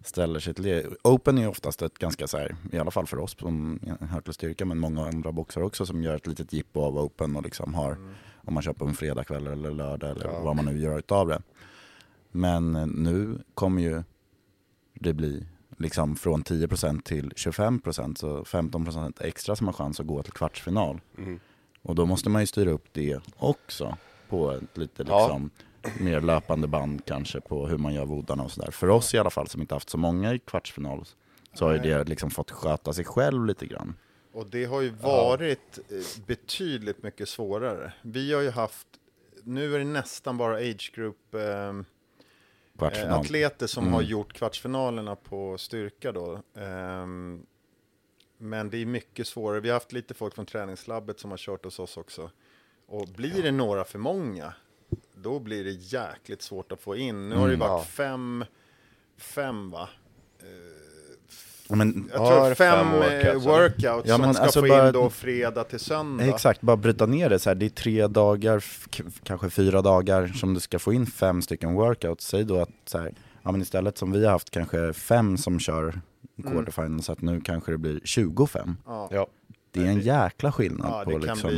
[0.05, 0.87] ställer sig till det.
[1.05, 4.33] Open är oftast ett ganska så här, i alla fall för oss som hör till
[4.33, 7.75] styrka, men många andra boxar också som gör ett litet jippo av open och liksom
[7.75, 7.97] har,
[8.45, 10.41] om man kör på en fredagkväll eller lördag eller Ja.
[10.41, 11.43] vad man nu gör utav det.
[12.31, 14.03] Men eh, nu kommer ju
[14.95, 15.47] det bli
[15.77, 21.01] liksom från 10% till 25% så 15% extra som har chans att gå till kvartsfinal.
[21.19, 21.41] Mm.
[21.83, 23.97] Och då måste man ju styra upp det också
[24.29, 25.19] på ett lite Ja.
[25.27, 25.51] liksom
[26.01, 28.71] mer löpande band kanske på hur man gör vodarna och sådär.
[28.71, 31.05] För oss i alla fall som inte haft så många i kvartsfinal
[31.55, 33.95] så har ju det liksom fått sköta sig själv lite grann.
[34.33, 37.93] Och det har ju varit eh, betydligt mycket svårare.
[38.03, 38.87] Vi har ju haft,
[39.43, 41.73] nu är det nästan bara age group eh,
[42.79, 43.21] Kvartsfinal.
[43.21, 43.95] atleter som Mm.
[43.95, 46.43] har gjort kvartsfinalerna på styrka då.
[46.55, 47.47] Ehm,
[48.39, 49.61] men det är mycket svårare.
[49.61, 52.31] Vi har haft lite folk från träningslabbet som har kört hos oss också.
[52.87, 54.55] Och blir det några för många,
[55.15, 57.29] då blir det jäkligt svårt att få in.
[57.29, 57.69] Nu har det ju Mm.
[57.69, 57.85] varit Ja.
[57.85, 58.45] fem,
[59.17, 59.89] fem va?
[61.69, 64.87] Men, Jag Ja, tror fem, fem workouts, workouts, Ja, som man ska alltså få bara-
[64.87, 66.25] in då fredag till söndag.
[66.25, 67.55] Exakt, bara bryta ner det så här.
[67.55, 68.65] Det är tre dagar,
[69.23, 72.27] kanske fyra dagar som du ska få in fem stycken workouts.
[72.27, 75.59] Säg då att så här, ja, men istället som vi har haft kanske fem som
[75.61, 76.01] kör
[76.47, 78.77] quarterfinal så att nu kanske det blir 25.
[78.87, 79.09] Ja.
[79.13, 79.27] Ja.
[79.71, 81.51] Det är en jäkla skillnad Ja, på liksom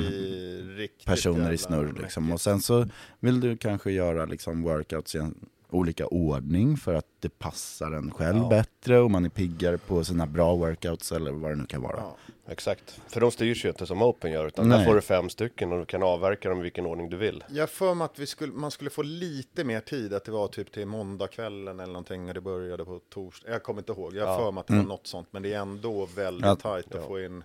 [1.04, 2.32] personer i snurr liksom.
[2.32, 2.86] Och sen så
[3.20, 5.34] vill du kanske göra liksom workouts i en
[5.70, 8.48] olika ordning för att det passar en själv Ja.
[8.48, 11.96] bättre och man är piggare på sina bra workouts eller vad det nu kan vara.
[11.96, 12.16] Ja.
[12.50, 13.00] Exakt.
[13.08, 14.78] För de styrs ju inte som Open gör, utan Nej.
[14.78, 17.44] där får du fem stycken och du kan avverka dem i vilken ordning du vill.
[17.48, 20.48] Jag för mig att vi skulle, man skulle få lite mer tid, att det var
[20.48, 23.50] typ till måndagskvällen eller någonting när det började på torsdag.
[23.50, 24.38] Jag kommer inte ihåg, jag Ja.
[24.38, 26.56] för mig att det var något sånt, men det är ändå väldigt Ja.
[26.56, 27.06] tajt att Ja.
[27.06, 27.44] få in.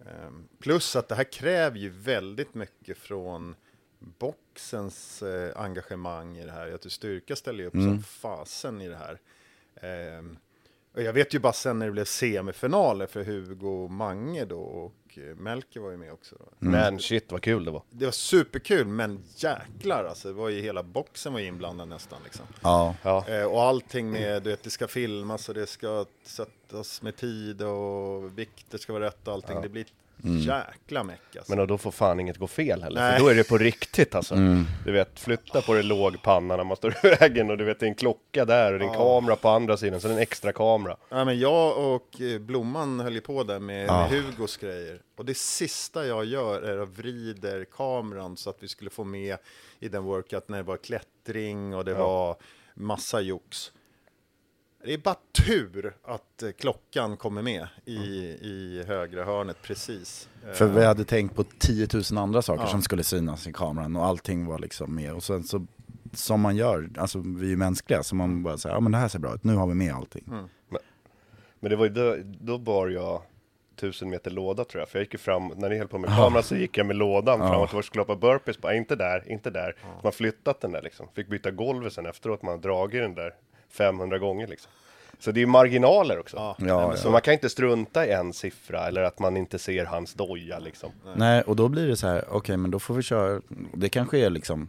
[0.00, 3.54] ehm, plus att det här kräver ju väldigt mycket från
[3.98, 6.72] boxens eh, engagemang i det här.
[6.74, 9.18] Att du styrka ställer upp som fasen i det här.
[9.80, 10.38] Ehm,
[10.94, 14.60] och jag vet ju bara sen när det blev semifinaler för Hugo och Mange då
[14.60, 16.36] och eh, Melker var ju med också.
[16.38, 16.46] Då.
[16.58, 17.82] Men shit vad kul det var.
[17.90, 20.28] Det var superkul, men jäklar alltså.
[20.28, 22.46] Det var ju hela boxen var inblandad nästan liksom.
[22.62, 23.28] Ja, Ja.
[23.28, 27.62] Eh, och allting med, du vet, det ska filmas och det ska sättas med tid
[27.62, 29.60] och vikter ska vara rätt och allting.
[29.62, 29.86] Det blir
[30.18, 31.56] ett jäkla meck alltså.
[31.56, 33.12] Men då får fan inget gå fel heller, Nej.
[33.12, 34.34] för då är det på riktigt alltså.
[34.84, 37.80] Du vet, flytta på det låg panna när man står i vägen och du vet,
[37.80, 40.12] det är en klocka där och det är en kamera på andra sidan, så det
[40.14, 40.96] är en extra kamera.
[41.08, 44.08] Ja, men jag och eh, Blomman höll ju på där med, Ja.
[44.10, 45.00] med Hugos grejer.
[45.16, 49.36] Och det sista jag gör är att vrider kameran så att vi skulle få med
[49.80, 52.36] i den workout när det var klättring och det var
[52.74, 53.72] massa jox.
[54.86, 57.96] Det är bara tur att eh, klockan kommer med i,
[58.40, 60.28] i högra hörnet precis.
[60.46, 62.68] Eh, för vi hade tänkt på 10 000 andra saker Ja.
[62.68, 65.12] som skulle synas i kameran och allting var liksom med.
[65.14, 65.66] Och sen så,
[66.12, 68.98] som man gör, alltså vi är ju mänskliga, så man bara säger ja men det
[68.98, 70.24] här ser bra ut, nu har vi med allting.
[71.60, 73.22] Men det var ju då, då bar jag
[73.76, 76.10] tusen meter låda tror jag, för jag gick ju fram, när ni höll på med
[76.10, 78.96] kameran så gick jag med lådan fram och tillbaka och skulle hoppa burpees, bara inte
[78.96, 79.74] där, inte där.
[79.82, 83.14] Så man flyttat den där liksom, fick byta golvet sen efteråt, man har dragit den
[83.14, 83.34] där
[83.76, 84.70] 500 gånger liksom.
[85.18, 86.36] Så det är ju marginaler också.
[86.36, 86.56] Ja.
[86.58, 90.14] Ja, Så man kan inte strunta i en siffra eller att man inte ser hans
[90.14, 90.90] doja liksom.
[91.16, 93.40] Nej, och då blir det så här, okej men då får vi köra,
[93.74, 94.68] det kanske är liksom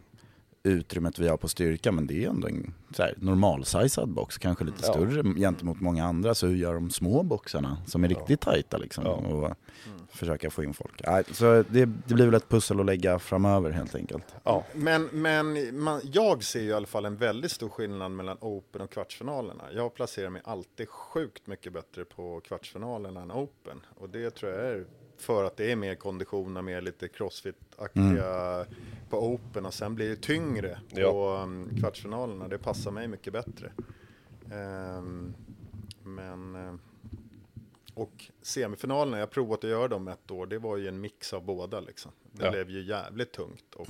[0.62, 2.72] utrymmet vi har på styrka, men det är ändå en
[3.16, 4.92] normalsizad box, kanske lite Ja.
[4.92, 6.34] större gentemot många andra.
[6.34, 9.04] Så hur gör de små boxarna som är riktigt tajta liksom?
[9.04, 9.10] Ja.
[9.12, 9.50] Och
[10.18, 11.02] försöka få in folk.
[11.32, 14.24] Så det, det blir väl ett pussel att lägga framöver helt enkelt.
[14.44, 18.36] Ja, Men, men man, jag ser ju i alla fall en väldigt stor skillnad mellan
[18.40, 19.64] Open och kvartsfinalerna.
[19.74, 23.80] Jag placerar mig alltid sjukt mycket bättre på kvartsfinalerna än Open.
[23.96, 24.84] Och det tror jag är
[25.18, 28.64] för att det är mer konditioner, mer lite crossfit-aktiga
[29.10, 31.10] på Open och sen blir det tyngre Ja.
[31.12, 32.48] på um, kvartsfinalerna.
[32.48, 33.72] Det passar mig mycket bättre.
[34.52, 35.34] Ehm,
[36.04, 36.78] men...
[38.00, 41.44] och semifinalerna, jag provat att göra dem ett år, det var ju en mix av
[41.44, 42.12] båda liksom.
[42.32, 42.50] Det Ja.
[42.50, 43.86] blev ju jävligt tungt och,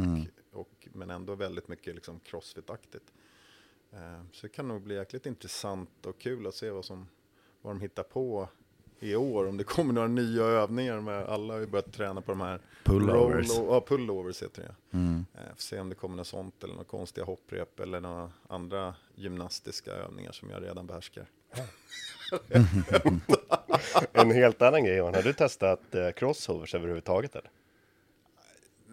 [0.53, 3.12] och, men ändå väldigt mycket liksom crossfit-aktigt.
[3.92, 7.09] Eh, så det kan nog bli jäkligt intressant och kul att se vad, som,
[7.62, 8.49] vad de hittar på
[9.01, 9.47] i år.
[9.49, 12.61] Om det kommer några nya övningar med alla har ju börjat träna på de här
[12.85, 13.59] Pullovers.
[13.59, 14.97] roll- Ja, pullovers heter det.
[14.99, 15.27] Mm.
[15.35, 18.94] Eh, får se om det kommer något sånt eller några konstiga hopprep eller några andra
[19.14, 21.27] gymnastiska övningar som jag redan behärskar.
[24.12, 27.50] En helt annan grej Johan, har du testat eh, crossovers överhuvudtaget eller?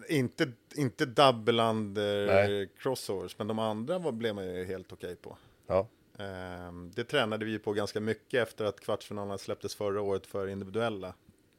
[0.08, 2.68] inte, inte double under Nej.
[2.78, 5.36] crossovers, men de andra var, blev man ju helt okej på.
[5.66, 5.88] Ja.
[6.18, 11.14] Ehm, det tränade vi på ganska mycket efter att kvartsfinalerna släpptes förra året för individuella.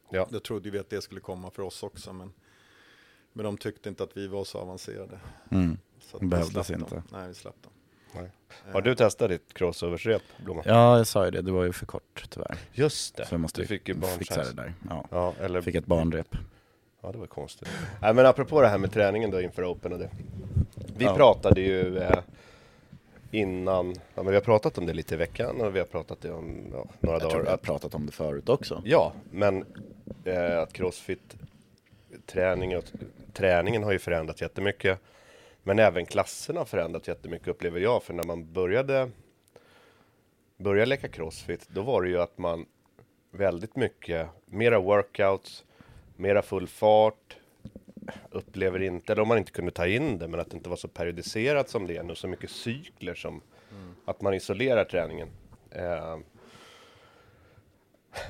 [0.09, 0.27] Ja.
[0.31, 2.33] Då trodde vi att det skulle komma för oss också, men,
[3.33, 5.19] men de tyckte inte att vi var så avancerade.
[5.51, 5.77] Mm.
[5.99, 6.95] Så att behövdes inte.
[6.95, 7.03] Dem.
[7.11, 7.73] Nej, vi slapp dem.
[8.15, 8.29] Nej.
[8.73, 10.63] Har du testat ditt crossoversrep, Blomman?
[10.67, 11.41] Ja, jag sa ju det.
[11.41, 12.57] Det var ju för kort tyvärr.
[12.73, 13.25] Just det.
[13.25, 14.73] Så jag måste du fick ju fixa det där.
[14.89, 15.05] Ja.
[15.11, 15.61] Ja, eller...
[15.61, 16.27] Fick ett barnrep.
[17.01, 17.67] Ja, det var konstigt.
[18.01, 20.09] Nej, men apropå det här med träningen då inför Open och det.
[20.97, 21.15] Vi Ja.
[21.15, 22.19] pratade ju eh,
[23.31, 26.21] innan, ja, men vi har pratat om det lite i veckan och vi har pratat
[26.21, 27.41] det om ja, några Jag tror dagar.
[27.43, 28.81] vi har Att, pratat om det förut också.
[28.85, 29.65] ja, men
[30.23, 31.35] eh, att crossfit
[32.25, 32.83] träning och,
[33.33, 34.99] träningen har ju förändrats jättemycket.
[35.67, 38.03] Men även klasserna har förändrats jättemycket upplever jag.
[38.03, 39.11] För när man började,
[40.57, 42.65] började leka crossfit, då var det ju att man
[43.31, 45.65] väldigt mycket, mera workouts,
[46.15, 47.37] mera full fart,
[48.31, 50.75] upplever inte, eller om man inte kunde ta in det, men att det inte var
[50.75, 53.41] så periodiserat som det är nu, så mycket cykler som
[54.05, 55.29] att man isolerar träningen.
[55.71, 56.17] Eh,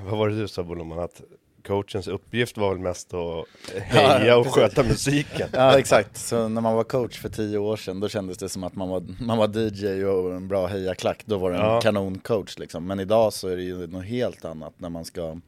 [0.02, 1.22] vad var det du sa Bolomman, att
[1.68, 3.46] coachens uppgift var väl mest att
[3.82, 5.50] heja och sköta musiken?
[5.54, 8.64] Ja exakt, så när man var coach för tio år sedan då kändes det som
[8.64, 11.82] att man var, man var DJ och en bra hejaklack, då var det en Ja.
[11.82, 12.88] kanoncoach liksom.
[12.88, 15.40] Men idag så är det ju något helt annat när man ska,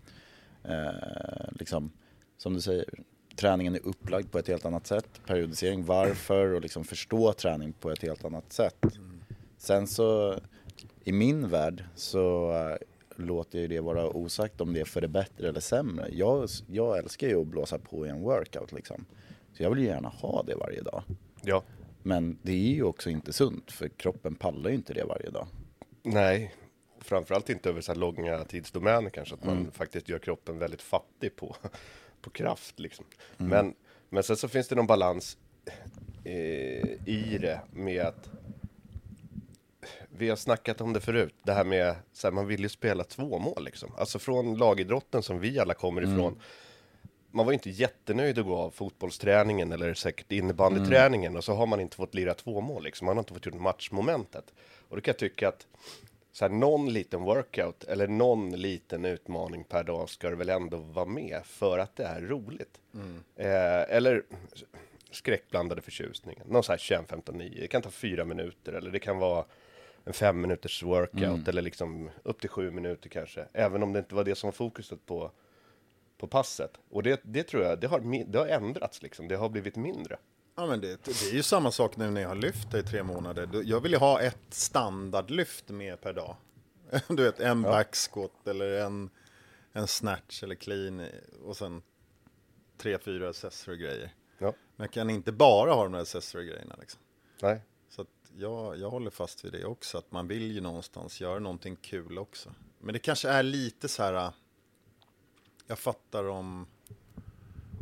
[0.63, 1.91] eh, liksom,
[2.37, 2.85] som du säger,
[3.35, 7.91] träningen är upplagd på ett helt annat sätt, periodisering, varför och liksom förstå träning på
[7.91, 8.85] ett helt annat sätt.
[9.57, 10.35] Sen så,
[11.03, 12.51] i min värld så
[13.19, 16.07] låter ju det vara osagt om det är för det bättre eller sämre.
[16.11, 19.05] Jag, jag älskar ju att blåsa på i en workout liksom.
[19.53, 21.03] Så jag vill ju gärna ha det varje dag.
[21.41, 21.63] Ja,
[22.03, 25.47] Men det är ju också inte sunt för kroppen pallar ju inte det varje dag.
[26.03, 26.55] nej,
[27.01, 29.71] framförallt inte över så här långa tidsdomäner kanske, att man Mm.
[29.71, 31.55] faktiskt gör kroppen väldigt fattig på,
[32.21, 33.05] på kraft liksom.
[33.37, 33.49] Mm.
[33.49, 33.73] Men,
[34.09, 35.37] men sen så finns det någon balans
[36.23, 38.29] eh, i det med att
[40.19, 43.03] vi har snackat om det förut, det här med så här, man vill ju spela
[43.03, 43.91] två mål liksom.
[43.97, 46.13] Alltså från lagidrotten som vi alla kommer Mm.
[46.15, 46.39] ifrån.
[47.31, 51.65] Man var ju inte jättenöjd att gå av fotbollsträningen eller säkert innebandyträningen och så har
[51.65, 53.05] man inte fått lira två mål liksom.
[53.05, 54.53] Man har inte fått gjort matchmomentet.
[54.89, 55.67] Och då kan jag tycka att
[56.31, 60.77] så här, någon liten workout eller någon liten utmaning per dag ska det väl ändå
[60.77, 62.79] vara med för att det är roligt.
[63.35, 64.23] Eh, eller
[65.11, 66.47] skräckblandade förtjusningen.
[66.47, 67.61] Någon så här 21, 15, 9.
[67.61, 69.45] Det kan ta fyra minuter eller det kan vara
[70.09, 73.47] en fem minuters workout eller liksom upp till sju minuter kanske.
[73.53, 75.31] Även om det inte var det som var fokuset på,
[76.17, 76.71] på passet.
[76.89, 79.27] Och det, det tror jag, det har, det har ändrats liksom.
[79.27, 80.17] Det har blivit mindre.
[80.55, 83.03] Ja, men det, det är ju samma sak nu när jag har lyft i tre
[83.03, 83.49] månader.
[83.63, 86.35] Jag vill ju ha ett standardlyft med per dag.
[87.07, 89.09] Du vet, en backsquat eller en,
[89.71, 91.05] en snatch eller clean
[91.45, 91.81] och sen
[92.77, 94.13] tre, fyra accessory-grejer.
[94.37, 97.01] Ja, Men jag kan inte bara ha de där accessory-grejerna liksom.
[97.41, 97.61] nej.
[98.35, 101.75] Att jag, jag håller fast vid det också, att man vill ju någonstans göra någonting
[101.75, 102.49] kul också.
[102.79, 104.29] Men det kanske är lite så här, äh,
[105.67, 106.67] jag fattar om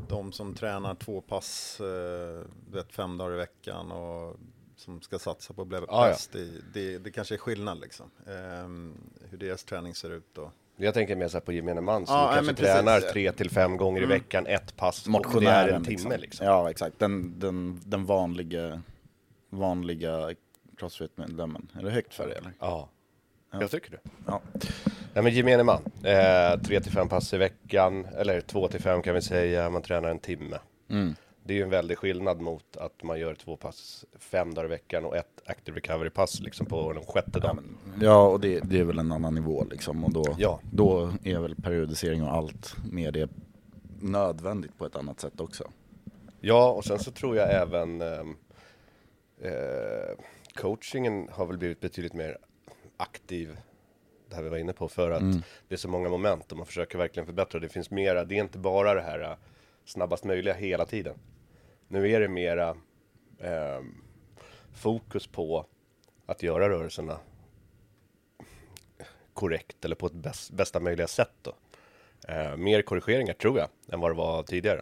[0.09, 4.35] de som tränar två pass, eh, du vet, fem dagar i veckan och
[4.75, 6.07] som ska satsa på att bli Ja, ja.
[6.07, 8.11] bäst, det, det, det kanske är skillnad liksom.
[8.27, 8.97] Ehm,
[9.29, 12.15] hur deras träning ser ut och Jag tänker mer så här på gemene man som
[12.15, 12.65] Ja, nej, kanske.
[12.65, 12.85] Mm.
[12.85, 15.07] tränar tre till fem gånger i veckan, ett pass.
[15.07, 16.45] och det är en timme liksom.
[16.45, 18.81] Ja exakt, den, den, den vanliga,
[19.49, 20.29] vanliga
[20.77, 21.71] crossfit-medlemmen.
[21.79, 22.53] Är det högt för det eller?
[22.59, 22.89] Ja,
[23.51, 23.99] jag tycker det.
[24.27, 24.41] Ja.
[25.13, 29.01] Nej men gemene man, eh, tre till fem pass i veckan, eller två till fem
[29.01, 30.57] kan vi säga, man tränar en timme.
[30.89, 31.15] Mm.
[31.43, 34.69] Det är ju en väldig skillnad mot att man gör två pass fem dagar i
[34.69, 37.77] veckan och ett active recovery-pass liksom på den sjätte dagen.
[38.01, 40.03] Ja, och det, det är väl en annan nivå liksom.
[40.03, 40.59] Och då, Ja.
[40.71, 43.29] då är väl periodisering och allt med det
[43.99, 45.63] nödvändigt på ett annat sätt också.
[46.39, 48.35] Ja, och sen så tror jag även ehm,
[49.41, 50.17] eh,
[50.55, 52.37] coachingen har väl blivit betydligt mer
[52.97, 53.57] aktiv,
[54.29, 55.21] det här vi var inne på, för att
[55.67, 57.59] det är så många moment och man försöker verkligen förbättra.
[57.59, 59.35] Det finns mera, det är inte bara det här eh,
[59.85, 61.15] snabbast möjliga hela tiden.
[61.87, 62.77] Nu är det mera
[63.39, 63.95] ehm,
[64.73, 65.65] fokus på
[66.25, 67.19] att göra rörelserna
[69.33, 71.53] korrekt eller på ett bäst, bästa möjliga sätt då.
[72.27, 74.81] Eh, mer korrigeringar tror jag än vad det var tidigare.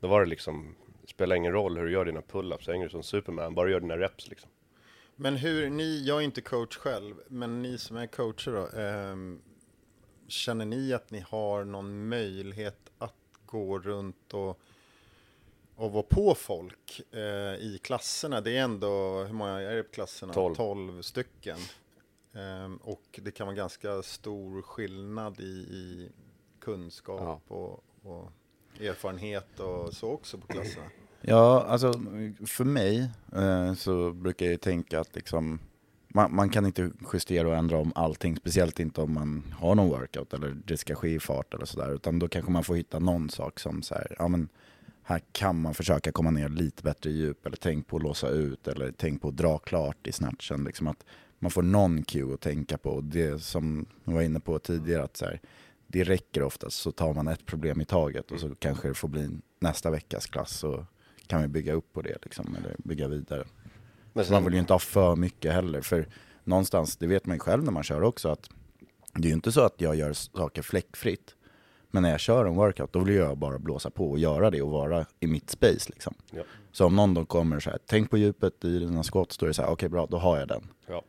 [0.00, 0.74] Då var det liksom,
[1.16, 3.96] spelar ingen roll hur du gör dina pull-ups, hänger du som Superman, bara gör dina
[3.96, 4.50] reps liksom.
[5.16, 9.42] Men hur, ni, jag är inte coach själv, men ni som är coacher då, ehm,
[10.28, 13.14] känner ni att ni har någon möjlighet att
[13.46, 14.60] gå runt och,
[15.76, 18.40] och vara på folk eh, i klasserna?
[18.40, 20.32] Det är ändå, hur många är det på klasserna?
[20.32, 20.54] Tolv.
[20.54, 21.58] 12 stycken.
[22.34, 26.10] Ehm, och det kan vara ganska stor skillnad i, i
[26.60, 28.32] kunskap och, och
[28.80, 30.86] erfarenhet och så också på klasserna.
[31.28, 31.92] Ja, alltså
[32.46, 35.58] för mig eh, så brukar jag ju tänka att liksom
[36.08, 39.88] man, man, kan inte justera och ändra om allting, speciellt inte om man har någon
[39.88, 42.98] workout eller det ska ske i fart eller sådär, utan då kanske man får hitta
[42.98, 44.48] någon sak som så här, ja men
[45.02, 48.28] här kan man försöka komma ner lite bättre i djup, eller tänk på att låsa
[48.28, 51.04] ut, eller tänk på att dra klart i snatchen, liksom att
[51.38, 52.90] man får någon cue att tänka på.
[52.90, 55.40] Och det som jag var inne på tidigare, att så här,
[55.86, 59.08] det räcker oftast, så tar man ett problem i taget och så kanske det får
[59.08, 60.86] bli nästa veckas klass, så
[61.26, 63.44] kan vi bygga upp på det, liksom, eller bygga vidare.
[64.14, 64.24] Sen...
[64.30, 66.08] Man vill ju inte ha för mycket heller, för
[66.44, 68.50] någonstans, det vet man ju själv när man kör också, att
[69.14, 71.34] det är ju inte så att jag gör saker fläckfritt.
[71.90, 74.62] Men när jag kör en workout, då vill jag bara blåsa på och göra det
[74.62, 76.14] och vara i mitt space liksom.
[76.30, 76.42] Ja.
[76.72, 79.48] Så om någon då kommer så här, tänk på djupet i dina skott, då är
[79.48, 80.68] det så här, okej okay, bra, då har jag den.
[80.86, 81.02] Ja.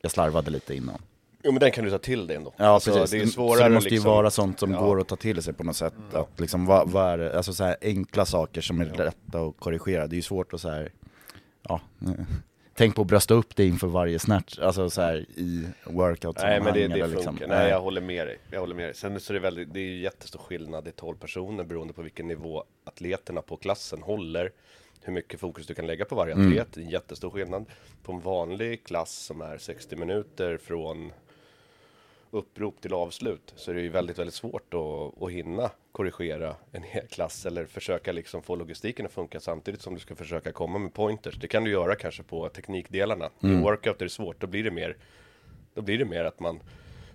[0.00, 0.98] Jag slarvade lite innan.
[1.44, 2.52] Jo men den kan du ta till dig ändå.
[2.56, 3.10] Ja alltså, precis.
[3.10, 4.10] Det, är svårare, så det måste liksom...
[4.10, 4.80] ju vara sånt som ja.
[4.80, 5.94] går att ta till sig på något sätt.
[5.96, 6.22] Mm.
[6.22, 7.36] Att liksom, vad, vad är det?
[7.36, 9.04] Alltså så här, enkla saker som är ja.
[9.04, 10.06] lätta att korrigera.
[10.06, 10.92] Det är ju svårt att så här,
[11.68, 11.80] ja,
[12.74, 16.60] tänk på att brösta upp det inför varje snatch, alltså så här i workout Nej
[16.60, 17.38] men det, det funkar, liksom.
[17.48, 18.94] nej jag håller med dig, jag håller med dig.
[18.94, 22.02] Sen så är det väldigt, det är ju jättestor skillnad i 12 personer beroende på
[22.02, 24.52] vilken nivå atleterna på klassen håller.
[25.00, 26.46] Hur mycket fokus du kan lägga på varje mm.
[26.46, 26.86] atlet, mm.
[26.86, 27.66] en jättestor skillnad.
[28.02, 31.12] På en vanlig klass som är 60 minuter från
[32.34, 36.82] upprop till avslut så är det ju väldigt, väldigt svårt att, att hinna korrigera en
[36.82, 40.78] hel klass eller försöka liksom få logistiken att funka samtidigt som du ska försöka komma
[40.78, 41.34] med pointers.
[41.34, 43.30] Det kan du göra kanske på teknikdelarna.
[43.42, 43.58] Mm.
[43.58, 44.96] I workout är det svårt, då blir det mer
[45.74, 46.60] då blir det mer att man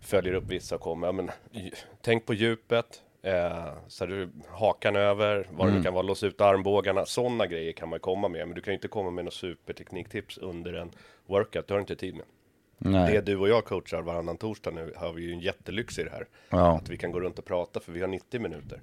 [0.01, 1.31] följer upp vissa och kommer, ja, men,
[2.01, 5.77] tänk på djupet, eh, så du hakan över, vad mm.
[5.77, 8.71] det kan vara, låsa ut armbågarna, sådana grejer kan man komma med, men du kan
[8.71, 10.91] ju inte komma med några supertekniktips under en
[11.25, 12.25] workout, det har du inte tid med.
[12.79, 13.13] Nej.
[13.13, 16.09] Det du och jag coachar varannan torsdag nu har vi ju en jättelyx i det
[16.09, 16.27] här.
[16.49, 16.77] Ja.
[16.77, 18.81] Att vi kan gå runt och prata för vi har 90 minuter.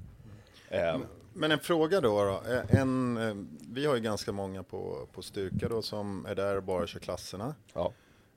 [0.68, 0.98] Eh.
[1.32, 2.24] Men en fråga då.
[2.24, 2.52] då.
[2.52, 3.34] Eh, en, eh,
[3.70, 7.00] vi har ju ganska många på, på styrka då som är där och bara kör
[7.00, 7.54] klasserna.
[7.74, 7.92] Ja.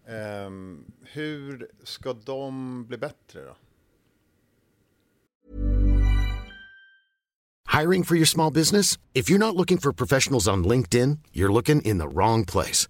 [0.06, 0.50] Eh,
[1.04, 3.56] hur ska de bli bättre då?
[7.80, 9.00] Hiring for your small business?
[9.14, 12.90] If you're not looking for professionals on LinkedIn, you're looking in the wrong place.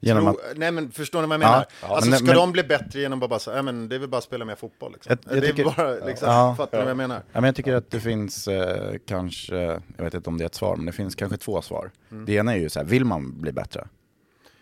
[0.00, 0.36] Genom att...
[0.56, 1.66] Nej men förstår ni vad jag menar?
[1.82, 4.08] Ja, alltså, ska men, de bli bättre genom att bara säga, men det är väl
[4.08, 5.16] bara att spela mer fotboll liksom.
[5.24, 7.16] Jag, jag det tycker, bara, liksom, ja, fattar ni vad jag menar?
[7.16, 9.56] Ja, men jag tycker att det finns eh, kanske,
[9.96, 11.90] jag vet inte om det är ett svar, men det finns kanske två svar.
[12.10, 12.24] Mm.
[12.24, 13.88] Det ena är ju så här, vill man bli bättre?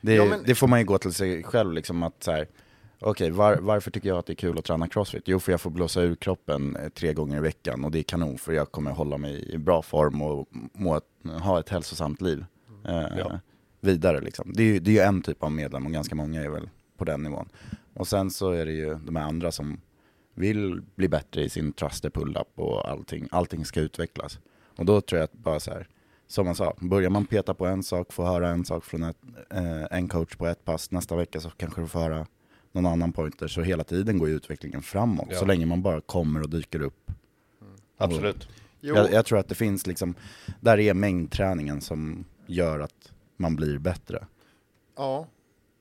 [0.01, 0.43] Det, ja, men...
[0.45, 2.49] det får man ju gå till sig själv liksom att så här,
[3.01, 5.23] Okej, okay, var, varför tycker jag att det är kul att träna crossfit?
[5.27, 8.03] Jo, för jag får blåsa ur kroppen eh, tre gånger i veckan och det är
[8.03, 12.45] kanon för jag kommer hålla mig i bra form och må, ha ett hälsosamt liv.
[12.85, 13.19] Mm.
[13.19, 13.41] Ja
[13.81, 14.21] vidare.
[14.21, 14.53] Liksom.
[14.53, 16.69] Det, är ju, det är ju en typ av medlem och ganska många är väl
[16.97, 17.49] på den nivån.
[17.95, 19.81] Och sen så är det ju de här andra som
[20.35, 23.29] vill bli bättre i sin thruster pull-up och allting.
[23.31, 24.39] Allting ska utvecklas.
[24.77, 25.89] Och då tror jag att bara så här,
[26.27, 29.17] som man sa, börjar man peta på en sak, få höra en sak från ett,
[29.51, 32.27] eh, en coach på ett pass, nästa vecka så kanske du får höra
[32.73, 33.49] någon annan pointer.
[33.49, 35.39] Så hela tiden går utvecklingen framåt, ja.
[35.39, 37.11] så länge man bara kommer och dyker upp.
[37.61, 37.73] Mm.
[37.97, 38.49] Absolut.
[38.81, 40.15] Jag, jag, tror att det finns liksom,
[40.61, 44.27] där är mängdträningen som gör att man blir bättre.
[44.97, 45.27] Ja,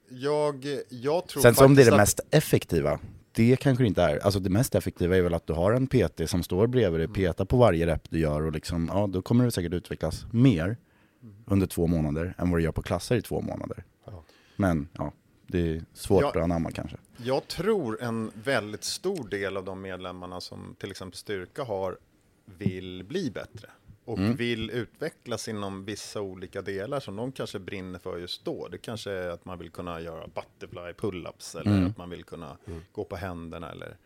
[0.10, 3.00] jag, jag tror Sen så om det är det mest effektiva,
[3.32, 4.18] det kanske det inte är.
[4.18, 7.06] Alltså det mest effektiva är väl att du har en PT som står bredvid dig,
[7.06, 7.14] mm.
[7.14, 10.64] petar på varje rep du gör och liksom, ja då kommer du säkert utvecklas mer
[10.64, 11.36] mm.
[11.46, 13.84] under två månader än vad du gör på klasser i två månader.
[14.06, 14.24] Ja.
[14.56, 15.14] Men ja,
[15.48, 16.98] det är svårt jag, att anamma kanske.
[17.18, 21.98] Jag tror en väldigt stor del av de medlemmarna som till exempel Styrka har
[22.46, 23.70] vill bli bättre
[24.08, 24.36] och mm.
[24.36, 28.68] vill utvecklas inom vissa olika delar som de kanske brinner för just då.
[28.68, 31.88] Det kanske är att man vill kunna göra butterfly pull-ups eller mm.
[31.88, 32.82] att man vill kunna mm.
[32.92, 33.98] gå på händerna eller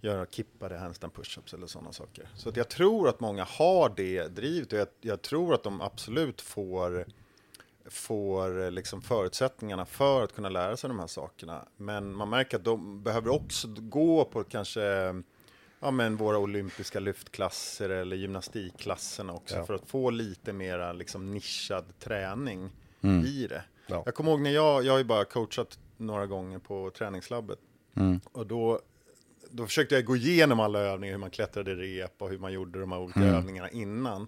[0.00, 2.28] göra kippade handstand push-ups eller sådana saker.
[2.34, 5.80] Så att jag tror att många har det drivet och jag, jag tror att de
[5.80, 7.04] absolut får
[7.84, 11.64] får liksom förutsättningarna för att kunna lära sig de här sakerna.
[11.76, 15.14] Men man märker att de behöver också gå på kanske
[15.80, 19.64] ja, men våra olympiska lyftklasser eller gymnastikklasserna också Ja.
[19.66, 22.70] för att få lite mera liksom nischad träning
[23.02, 23.24] Mm.
[23.24, 23.64] i det.
[23.86, 24.02] Ja.
[24.06, 27.58] Jag kommer ihåg när jag, jag har ju bara coachat några gånger på träningslabbet
[27.94, 28.20] Mm.
[28.32, 28.80] och då,
[29.50, 32.80] då försökte jag gå igenom alla övningar, hur man klättrade rep och hur man gjorde
[32.80, 33.34] de här olika Mm.
[33.34, 34.26] övningarna innan.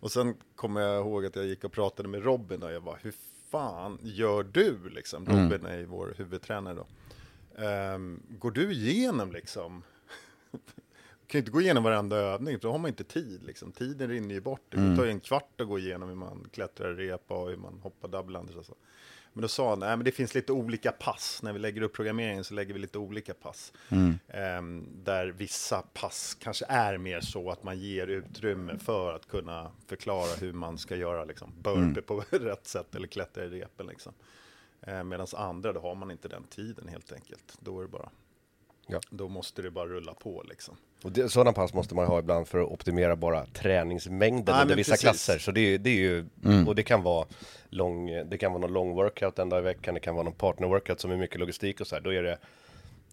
[0.00, 2.96] Och sen kommer jag ihåg att jag gick och pratade med Robin och jag bara,
[3.02, 3.14] hur
[3.50, 5.26] fan gör du liksom?
[5.26, 5.42] Mm.
[5.50, 6.86] Robin är ju vår huvudtränare då.
[7.62, 9.82] Ehm, går du igenom liksom?
[11.32, 13.42] kan ju inte gå igenom varenda övning, för då har man inte tid.
[13.42, 13.72] Liksom.
[13.72, 14.60] Tiden rinner ju bort.
[14.68, 14.96] Det Mm.
[14.96, 18.08] tar ju en kvart att gå igenom hur man klättrar repa och hur man hoppar
[18.08, 18.74] double och så.
[19.32, 21.40] Men då sa han, nej men det finns lite olika pass.
[21.42, 23.72] När vi lägger upp programmeringen så lägger vi lite olika pass.
[23.88, 24.18] Mm.
[24.28, 29.70] Ehm, där vissa pass kanske är mer så att man ger utrymme för att kunna
[29.86, 32.02] förklara hur man ska göra liksom, burpee Mm.
[32.06, 33.86] på rätt sätt eller klättra i repen.
[33.86, 34.12] Liksom.
[34.82, 37.58] Ehm, Medan andra, då har man inte den tiden helt enkelt.
[37.60, 38.08] Då är det bara,
[38.86, 39.00] Ja.
[39.10, 40.76] då måste det bara rulla på liksom.
[41.04, 44.76] Och det, sådana pass måste man ha ibland för att optimera bara träningsmängden Nej, under
[44.76, 45.02] vissa precis.
[45.04, 45.38] klasser.
[45.38, 46.68] Så det, är- det är ju, Mm.
[46.68, 47.26] och det kan vara
[47.70, 50.32] lång, det kan vara någon lång workout en dag i veckan, det kan vara någon
[50.34, 52.02] partner workout som är mycket logistik och så här.
[52.02, 52.38] Då är det,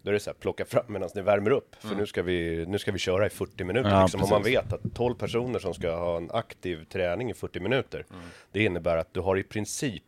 [0.02, 1.76] då är det så här, plocka fram medan ni värmer upp.
[1.78, 3.90] För nu, ska vi, nu ska vi köra i 40 minuter.
[3.90, 4.22] Ja, liksom.
[4.22, 8.06] Om man vet att 12 personer som ska ha en aktiv träning i 40 minuter.
[8.52, 10.04] Det innebär att du har i princip,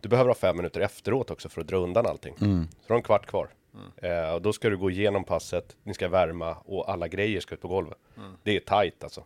[0.00, 2.34] du behöver ha fem minuter efteråt också för att dra undan allting.
[2.40, 2.64] Mm.
[2.70, 3.48] Så du har en kvart kvar.
[3.96, 7.54] Eh, och då ska du gå igenom passet, ni ska värma och alla grejer ska
[7.54, 7.98] ut på golvet.
[8.42, 9.24] Det är tight alltså.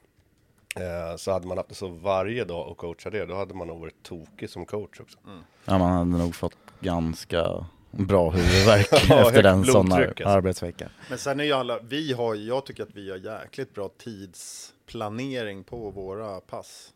[0.76, 3.66] Eh, så hade man haft det så varje dag och coacha det, då hade man
[3.66, 5.18] nog varit tokig som coach också.
[5.64, 10.24] Ja, man hade nog fått ganska bra huvudvärk Ja, efter den här alltså.
[10.24, 10.90] arbetsvecka.
[11.08, 15.64] Men sen är ju alla, vi har, jag tycker att vi har jäkligt bra tidsplanering
[15.64, 16.92] på våra pass.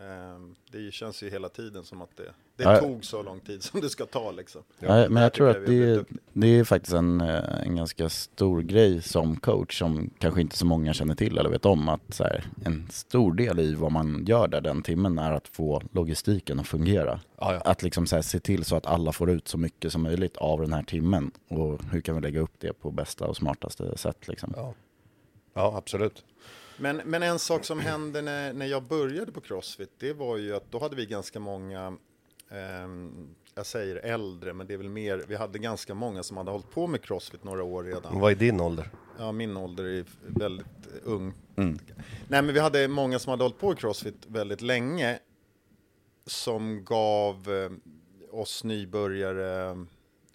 [0.00, 3.62] Ehm, Det känns ju hela tiden som att det, det Ja, tog så lång tid
[3.62, 4.62] som det ska ta liksom.
[4.78, 9.02] Ja, men jag tror att det, det är faktiskt en, eh, en ganska stor grej
[9.02, 12.44] som coach som kanske inte så många känner till eller vet om att så här,
[12.64, 16.68] en stor del i vad man gör där den timmen är att få logistiken att
[16.68, 17.20] fungera.
[17.38, 17.60] Ja, ja.
[17.60, 20.36] Att liksom så här, se till så att alla får ut så mycket som möjligt
[20.36, 23.98] av den här timmen och hur kan vi lägga upp det på bästa och smartaste
[23.98, 24.54] sätt liksom.
[25.54, 25.76] Ja.
[25.76, 26.24] absolut.
[26.76, 30.56] Men, men en sak som hände när, när jag började på Crossfit, det var ju
[30.56, 31.96] att då hade vi ganska många,
[32.50, 36.50] ehm, jag säger äldre, men det är väl mer, vi hade ganska många som hade
[36.50, 38.20] hållit på med Crossfit några år redan.
[38.20, 38.90] Vad är din ålder?
[39.18, 40.66] Ja, min ålder är väldigt
[41.04, 41.32] ung.
[41.56, 41.78] Mm.
[42.28, 45.18] Nej, men vi hade många som hade hållit på i Crossfit väldigt länge
[46.26, 47.70] som gav eh,
[48.38, 49.76] oss nybörjare,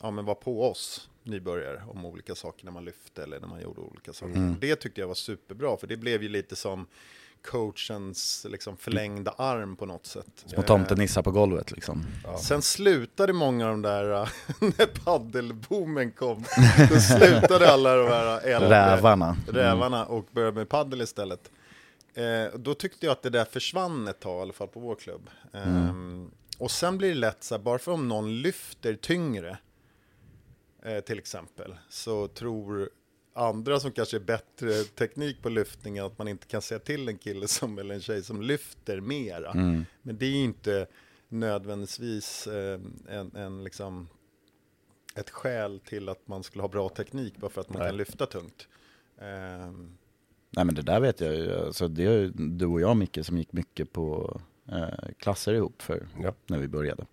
[0.01, 3.61] ja men var på oss nybörjare om olika saker när man lyfte eller när man
[3.61, 4.35] gjorde olika saker.
[4.35, 4.57] Mm.
[4.61, 6.87] Det tyckte jag var superbra, för det blev ju lite som
[7.43, 10.45] coachens liksom förlängda arm på något sätt.
[10.45, 12.05] Små tomtenissar på golvet liksom.
[12.25, 14.27] Eh, Sen slutade många av de där, äh,
[14.59, 16.45] när paddelboomen kom,
[16.89, 19.25] då slutade alla de här äldre Rävarna.
[19.25, 19.55] Mm.
[19.55, 21.51] rävarna och började med paddel istället.
[22.13, 24.95] Eh, då tyckte jag att det där försvann ett tag, i alla fall på vår
[24.95, 25.29] klubb.
[25.53, 25.75] Mm.
[25.75, 29.57] Ehm, och sen blir det lätt så här, bara för om någon lyfter tyngre,
[30.85, 32.89] eh, till exempel, så tror
[33.33, 37.17] andra som kanske är bättre teknik på lyftningen att man inte kan säga till en
[37.17, 39.51] kille som, eller en tjej som lyfter mera.
[39.51, 39.85] Mm.
[40.01, 40.87] Men det är ju inte
[41.29, 42.79] nödvändigtvis eh,
[43.09, 44.09] en, en liksom
[45.15, 47.89] ett skäl till att man skulle ha bra teknik bara för att man Nej.
[47.89, 48.67] kan lyfta tungt.
[49.17, 49.97] Ehm,
[50.49, 53.19] Nej men det där vet jag ju, alltså det är ju du och jag Micke
[53.21, 54.39] som gick mycket på
[54.71, 56.33] eh, klasser ihop för Ja.
[56.47, 57.05] när vi började.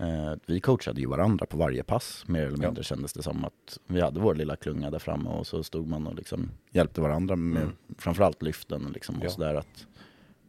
[0.00, 3.78] Eh, vi coachade ju varandra på varje pass mer eller mindre kändes det som att
[3.86, 7.36] vi hade vår lilla klunga där framme och så stod man och liksom hjälpte varandra
[7.36, 7.76] med Mm.
[7.98, 9.26] framförallt lyften liksom Ja.
[9.26, 9.86] och sådär att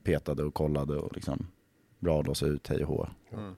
[0.04, 1.48] petade och kollade och liksom
[2.00, 3.08] bra oss ut hej och hå.
[3.34, 3.56] mm.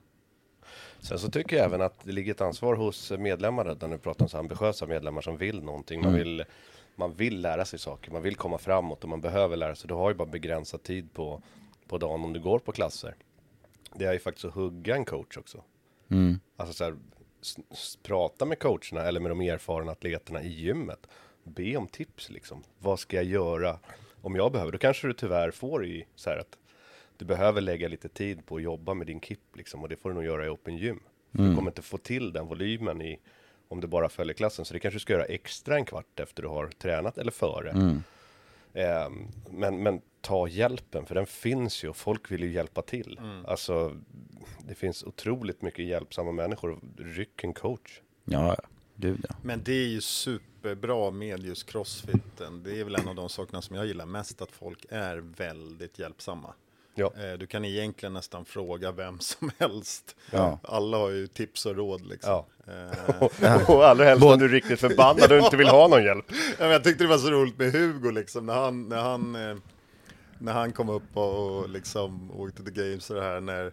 [1.00, 4.24] Sen så tycker jag även att det ligger ett ansvar hos medlemmar, när du pratar
[4.24, 6.00] om så ambitiösa medlemmar som vill någonting.
[6.00, 6.18] Man, Mm.
[6.18, 6.44] vill,
[6.96, 9.88] man vill lära sig saker, man vill komma framåt och man behöver lära sig.
[9.88, 11.42] Du har ju bara begränsad tid på,
[11.88, 13.14] på dagen om du går på klasser.
[13.94, 15.62] Det är ju faktiskt att hugga en coach också.
[16.12, 16.40] Mm.
[16.56, 16.94] Alltså så här,
[18.02, 21.06] prata med coacherna eller med de erfarna atleterna i gymmet.
[21.44, 22.62] Be om tips liksom.
[22.78, 23.78] Vad ska jag göra
[24.22, 24.72] om jag behöver?
[24.72, 26.58] Då kanske du tyvärr får i så här att
[27.16, 30.08] du behöver lägga lite tid på att jobba med din KIP liksom och det får
[30.08, 31.00] du nog göra i open gym.
[31.32, 31.56] För Du Mm.
[31.56, 33.18] kommer inte få till den volymen i
[33.68, 34.64] om du bara följer klassen.
[34.64, 37.70] Så det kanske du ska göra extra en kvart efter du har tränat eller före.
[37.70, 38.02] Mm.
[38.74, 43.18] Ehm, men, men ta hjälpen, för den finns ju och folk vill ju hjälpa till.
[43.18, 43.46] Mm.
[43.46, 43.96] Alltså,
[44.68, 46.80] det finns otroligt mycket hjälpsamma människor.
[46.96, 48.00] Ryck en coach.
[48.24, 48.56] Ja,
[48.96, 49.34] gud ja.
[49.42, 52.62] Men det är ju superbra med just crossfiten.
[52.62, 55.98] Det är väl en av de sakerna som jag gillar mest, att folk är väldigt
[55.98, 56.54] hjälpsamma.
[56.94, 57.12] Ja.
[57.16, 60.16] Eh, Du kan egentligen nästan fråga vem som helst.
[60.30, 60.58] Ja.
[60.62, 62.30] Alla har ju tips och råd liksom.
[62.66, 62.72] Ja.
[63.42, 66.24] Eh, Och allra helst om du är riktigt förbannad och inte vill ha någon hjälp.
[66.30, 69.34] Ja, men jag tyckte det var så roligt med Hugo liksom, när han, när han,
[69.50, 69.56] eh,
[70.38, 73.72] när han kom upp och, och liksom åkte till games och det här när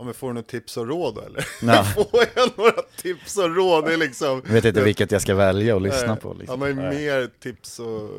[0.00, 1.46] Ja men får du några tips och råd eller?
[1.62, 1.84] Ja.
[1.94, 3.84] får jag några tips och råd?
[3.84, 4.42] Det är liksom...
[4.46, 6.34] Jag vet inte vilket jag ska välja och lyssna Nej, på.
[6.34, 6.60] Liksom.
[6.62, 8.10] Han har ju mer tips och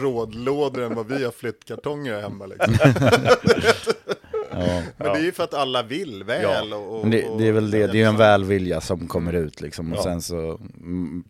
[0.00, 2.74] rådlådor än vad vi har flyttkartonger hemma liksom.
[4.52, 4.82] Ja.
[4.96, 7.52] Men det är ju för att alla vill väl och, och, Men det, det är
[7.52, 10.02] väl det, det är en och- välvilja som kommer ut liksom och Ja.
[10.02, 11.24] sen så mm,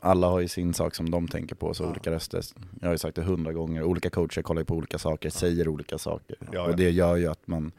[0.00, 2.44] alla har ju sin sak som de tänker på, så olika röster.
[2.80, 5.98] Jag har ju sagt det hundra gånger, olika coacher kollar på olika saker, säger olika
[5.98, 6.36] saker.
[6.40, 6.62] Ja, ja.
[6.62, 7.72] Och det gör ju att man,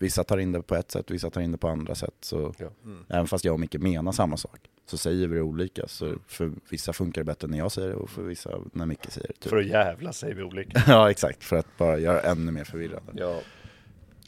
[0.00, 2.14] vissa tar in det på ett sätt, vissa tar in det på andra sätt.
[2.20, 2.68] Så Ja.
[3.08, 5.88] även fast jag och Micke menar samma sak, så säger vi det olika.
[5.88, 9.10] Så för vissa funkar det bättre när jag säger det och för vissa när Micke
[9.10, 9.34] säger det.
[9.34, 9.50] Typ.
[9.50, 10.82] För att jävla säger vi olika.
[10.88, 13.12] ja exakt, för att bara göra ännu mer förvirrande.
[13.16, 13.40] Ja.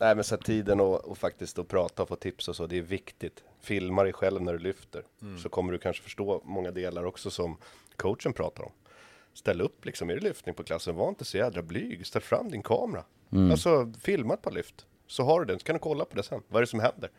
[0.00, 2.78] Nej men så tiden och, och faktiskt att prata och få tips och så, det
[2.78, 3.44] är viktigt.
[3.60, 5.02] Filma dig själv när du lyfter.
[5.42, 7.56] Så kommer du kanske förstå många delar också som
[7.96, 8.72] coachen pratar om.
[9.34, 12.06] Ställ upp liksom, är det lyftning på klassen, var inte så jädra blyg.
[12.06, 13.04] Ställ fram din kamera.
[13.50, 14.86] Alltså filma ett par lyft.
[15.06, 16.42] Så har du den, så kan du kolla på det sen.
[16.48, 17.10] Vad är det som händer?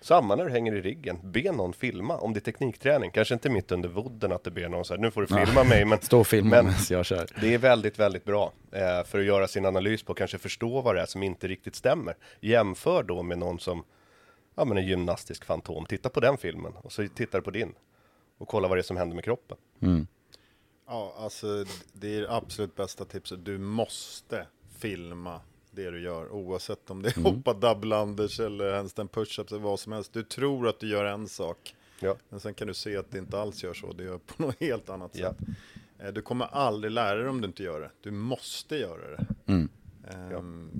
[0.00, 3.10] Samma när du hänger i riggen, be någon filma om det är teknikträning.
[3.10, 5.64] Kanske inte mitt under vodden att du ber någon så här, nu får du filma
[5.64, 5.84] mig.
[5.84, 7.26] Men, Stå och filma men jag kör.
[7.40, 10.94] det är väldigt, väldigt bra eh, för att göra sin analys på kanske förstå vad
[10.94, 12.16] det är som inte riktigt stämmer.
[12.40, 13.84] Jämför då med någon som,
[14.54, 15.86] ja men en gymnastisk fantom.
[15.86, 17.74] Titta på den filmen och så tittar du på din.
[18.38, 19.56] Och kolla vad det är som händer med kroppen.
[20.88, 23.44] Ja, alltså det är absolut bästa tipset.
[23.44, 24.46] Du måste
[24.78, 25.40] filma
[25.76, 29.80] det du gör, oavsett om det är hoppa double unders eller handstand push-ups eller vad
[29.80, 30.12] som helst.
[30.12, 32.16] Du tror att du gör en sak, Ja.
[32.28, 33.92] men sen kan du se att det inte alls gör så.
[33.92, 35.28] Det gör på något helt annat Ja.
[35.30, 35.38] sätt.
[35.98, 37.90] Eh, Du kommer aldrig lära dig om du inte gör det.
[38.00, 39.26] Du måste göra det.
[39.52, 39.68] Mm.
[40.10, 40.70] Ehm,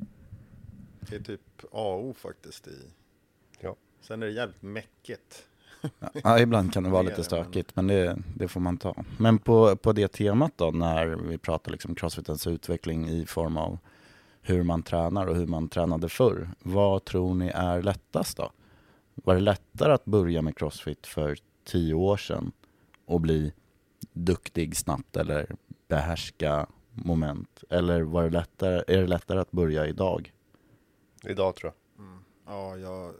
[1.00, 1.40] Det är typ
[1.72, 2.78] AO faktiskt i.
[3.60, 3.76] Ja.
[4.00, 5.46] Sen är det jävligt mäckigt.
[6.24, 9.04] Ja, ibland kan det vara lite stökigt, men det, det får man ta.
[9.18, 13.78] Men på, på det temat då, när vi pratar liksom crossfitens utveckling i form av
[14.46, 16.48] hur man tränar och hur man tränade förr.
[16.58, 18.52] Vad tror ni är lättast då?
[19.14, 22.52] Var det lättare att börja med crossfit för tio år sedan
[23.04, 23.52] och bli
[24.12, 25.56] duktig snabbt eller
[25.88, 27.64] behärska moment?
[27.70, 30.32] Eller var det lättare, är det lättare att börja idag?
[31.24, 32.06] Idag tror jag.
[32.54, 33.14] Ja, jag,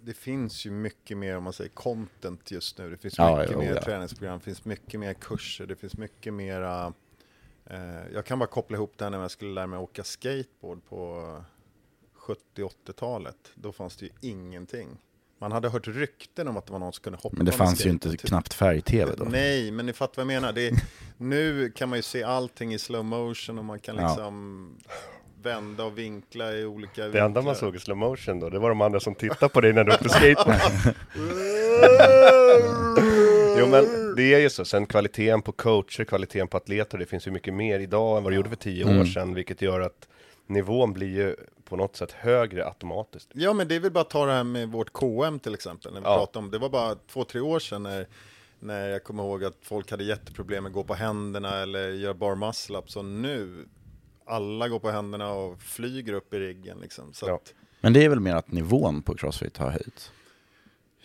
[0.00, 2.90] det finns ju mycket mer om man säger content just nu.
[2.90, 3.82] Det finns Ja, mycket jo, mer ja.
[3.82, 6.92] träningsprogram, det finns mycket mer kurser, det finns mycket mera
[8.14, 11.36] Jag kan bara koppla ihop det här när jag skulle lära mig åka skateboard på
[12.56, 13.36] 70-80-talet.
[13.54, 14.88] Då fanns det ju ingenting.
[15.38, 17.86] Man hade hört rykten om att det var någon som kunde hoppa Men det fanns
[17.86, 18.20] ju inte typ.
[18.20, 19.24] knappt färg-tv då.
[19.24, 20.52] Nej, men ni fattar vad jag menar.
[20.52, 20.74] Det är,
[21.16, 24.06] nu kan man ju se allting i slow motion och man kan Ja.
[24.08, 24.70] liksom
[25.42, 28.68] vända och vinkla i olika Det enda man såg i slow motion då, det var
[28.68, 30.56] de andra som tittade på dig när du åkte skateboard.
[33.58, 37.26] jo men det är ju så, sen kvaliteten på coacher, kvaliteten på atleter, det finns
[37.26, 39.00] ju mycket mer idag än vad det gjorde för tio Mm.
[39.00, 40.08] år sedan, vilket gör att
[40.46, 43.28] nivån blir ju på något sätt högre automatiskt.
[43.34, 45.92] Ja, men det är väl bara att ta det här med vårt KM till exempel.
[45.92, 46.18] När vi Ja.
[46.18, 48.06] pratade om, det var bara två, tre år sedan när,
[48.60, 52.14] när jag kommer ihåg att folk hade jätteproblem med att gå på händerna eller göra
[52.14, 52.96] bar muscle ups.
[52.96, 53.68] Och nu,
[54.26, 57.12] alla går på händerna och flyger upp i riggen liksom.
[57.12, 57.34] Så Ja.
[57.34, 60.12] att, Men det är väl mer att nivån på crossfit har höjts?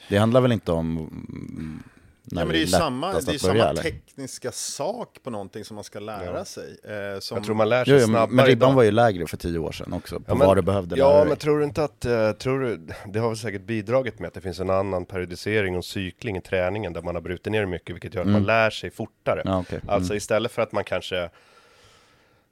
[0.09, 1.83] Det handlar väl inte om mm,
[2.32, 5.63] när ja, men det är ju samma, det är börja, samma tekniska sak på någonting
[5.65, 6.45] som man ska lära Ja.
[6.45, 6.78] sig.
[6.84, 8.75] Eh, som, Jag tror man lär sig Jo, jo, snabbare men ribban idag.
[8.75, 11.07] var ju lägre för tio år sedan också, på Ja, men- vad du behövde lära
[11.07, 11.28] Ja, dig.
[11.28, 14.34] men tror du inte att, eh, tror du, det har väl säkert bidragit med att
[14.34, 17.95] det finns en annan periodisering och cykling i träningen där man har brutit ner mycket,
[17.95, 19.41] vilket gör att man lär sig fortare.
[19.41, 19.53] Mm.
[19.53, 19.80] Ja, okej.
[19.88, 20.17] Alltså Mm.
[20.17, 21.30] istället för att man kanske,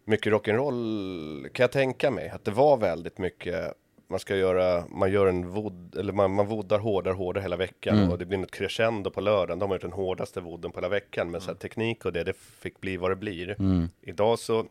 [0.05, 3.73] mycket rock'n'roll kan jag tänka mig, att det var väldigt mycket,
[4.07, 7.97] man ska göra, man gör en vod, eller man, man voddar hårdare, hårdare hela veckan
[7.97, 8.11] Mm.
[8.11, 10.89] och det blir ett crescendo på lördagen, de har gjort den hårdaste vodden på hela
[10.89, 13.55] veckan, men så här, teknik och det, det fick bli vad det blir.
[13.59, 13.89] Mm.
[14.01, 14.65] Idag så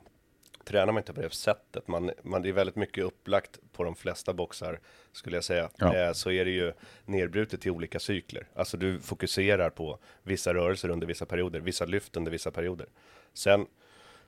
[0.64, 1.89] tränar man inte på det sättet.
[1.89, 4.80] Man, man, det är väldigt mycket upplagt på de flesta boxar,
[5.12, 5.68] skulle jag säga.
[5.76, 5.97] Ja.
[5.97, 6.72] Eh, så är det ju
[7.05, 8.47] nedbrutet till olika cykler.
[8.55, 12.87] Alltså du fokuserar på vissa rörelser under vissa perioder, vissa lyft under vissa perioder.
[13.35, 13.66] Sen,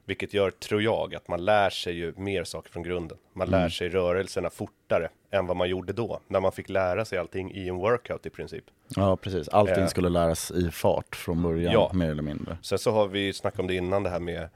[0.06, 3.18] vilket gör, tror jag, att man lär sig ju mer saker från grunden.
[3.32, 3.60] Man Mm.
[3.60, 7.52] lär sig rörelserna fortare än vad man gjorde då, när man fick lära sig allting
[7.54, 8.64] i en workout i princip.
[8.88, 9.48] Ja, precis.
[9.48, 9.86] Allting Eh.
[9.88, 11.90] skulle läras i fart från början, Ja.
[11.94, 12.58] mer eller mindre.
[12.62, 14.48] Sen så har vi snackat om det innan, det här med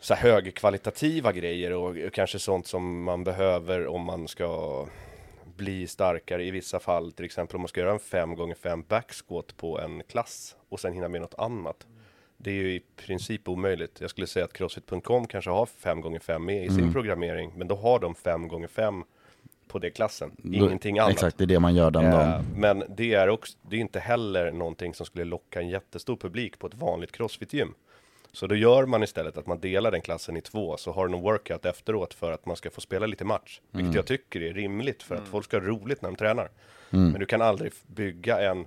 [0.00, 4.86] så här högkvalitativa grejer och kanske sånt som man behöver om man ska
[5.56, 7.12] bli starkare i vissa fall.
[7.12, 10.80] Till exempel om man ska göra en 5 gånger 5 backsquat på en klass och
[10.80, 11.86] sen hinna med något annat.
[12.36, 14.00] Det är ju i princip omöjligt.
[14.00, 16.92] Jag skulle säga att Crossfit.com kanske har 5x5 med i sin Mm.
[16.92, 19.02] programmering, men då har de 5x5
[19.68, 21.12] på det klassen, ingenting annat.
[21.12, 22.44] Exakt, det är det man gör den Eh, dagen.
[22.56, 26.58] Men det är också, det är inte heller någonting som skulle locka en jättestor publik
[26.58, 27.74] på ett vanligt crossfit-gym.
[28.32, 31.12] Så då gör man istället att man delar den klassen i två, så har du
[31.12, 33.60] någon workout efteråt för att man ska få spela lite match.
[33.70, 33.96] Vilket Mm.
[33.96, 36.50] jag tycker är rimligt för att folk ska ha roligt när de tränar.
[36.90, 37.10] Mm.
[37.10, 38.66] Men du kan aldrig bygga en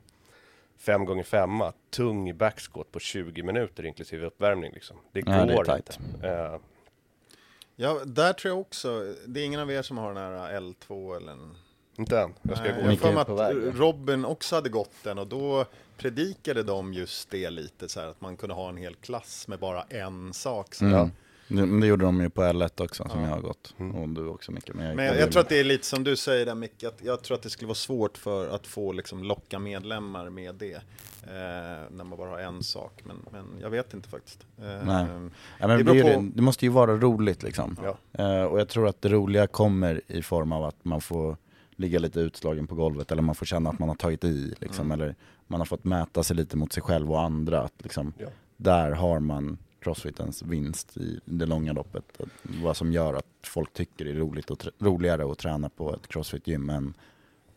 [0.85, 4.97] 5x5 tung backsquat på 20 minuter inklusive uppvärmning liksom.
[5.11, 5.99] Det det går tajt.
[6.13, 6.27] inte.
[6.29, 6.59] Eh,
[7.79, 11.17] Ja, där tror jag också, det är ingen av er som har den här L2
[11.17, 11.55] eller en...
[11.97, 12.91] Inte än, jag ska Nej, gå.
[12.91, 13.67] Jag mig på väg.
[13.67, 15.65] att Robin också hade gått den och då
[15.97, 19.59] predikade de just det lite så här att man kunde ha en hel klass med
[19.59, 20.75] bara en sak.
[20.75, 21.11] Så Mm.
[21.47, 23.27] Det, men det gjorde de ju på L1 också, som Ja.
[23.27, 23.73] jag har gått.
[23.95, 24.69] Och du också Micke.
[24.73, 26.83] Men jag, Men jag, jag tror att det är lite som du säger där Micke,
[26.83, 30.55] att jag tror att det skulle vara svårt för att få liksom locka medlemmar med
[30.55, 30.73] det.
[31.23, 31.31] Eh,
[31.91, 34.45] när man bara har en sak, men, men jag vet inte faktiskt.
[34.57, 35.05] Eh, Nej.
[35.59, 37.77] Ja, men det det, på- det, måste ju vara roligt liksom.
[37.83, 37.97] Ja.
[38.23, 41.37] Eh, och jag tror att det roliga kommer i form av att man får
[41.75, 44.91] ligga lite utslagen på golvet eller man får känna att man har tagit i liksom,
[44.91, 45.15] eller
[45.47, 47.61] man har fått mäta sig lite mot sig själv och andra.
[47.61, 48.27] Att, liksom, Ja.
[48.57, 52.19] Där har man crossfitens vinst i det långa loppet.
[52.41, 56.07] Vad som gör att folk tycker det är roligt och roligare att träna på ett
[56.07, 56.93] crossfit-gym än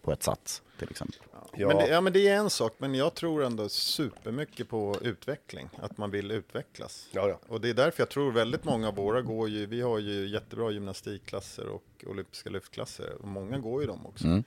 [0.02, 1.18] på ett sats till exempel.
[1.56, 1.68] Ja.
[1.68, 5.68] Men, det, ja, men det är en sak, men jag tror ändå supermycket på utveckling,
[5.76, 7.08] att man vill utvecklas.
[7.12, 7.38] Ja, ja.
[7.48, 10.28] Och det är därför jag tror väldigt många av våra går ju, vi har ju
[10.28, 14.26] jättebra gymnastikklasser och olympiska lyftklasser, och många går ju dem också.
[14.26, 14.44] Mm.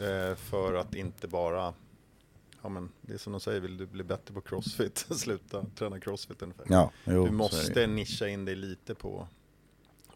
[0.00, 1.74] Eh, för att inte bara,
[2.64, 6.00] ja men det är som de säger, vill du bli bättre på crossfit, sluta träna
[6.00, 6.66] crossfit ungefär.
[6.68, 9.28] Ja, jo, du måste nischa in dig lite på,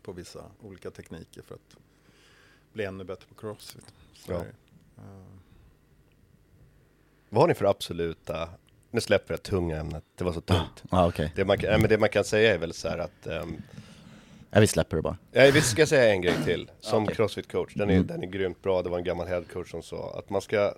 [0.02, 1.76] på vissa olika tekniker för att
[2.72, 3.94] bli ännu bättre på crossfit.
[4.14, 4.38] Så Ja.
[4.96, 5.02] Eh,
[7.28, 8.48] Vad har ni för absoluta,
[8.90, 10.82] nu släpper jag tunga ämnet, det var så tungt.
[10.90, 11.32] Ja, okej.
[11.36, 13.56] Det man, kan- nej, men det man kan säga är väl så här att ehm,
[14.50, 15.18] Ja, vi släpper det bara.
[15.32, 16.70] Nej, vi ska säga en grej till.
[16.80, 17.16] Som Okej.
[17.16, 18.06] crossfit-coach, den är, Mm.
[18.06, 18.82] den är grymt bra.
[18.82, 20.74] Det var en gammal headcoach som sa att man ska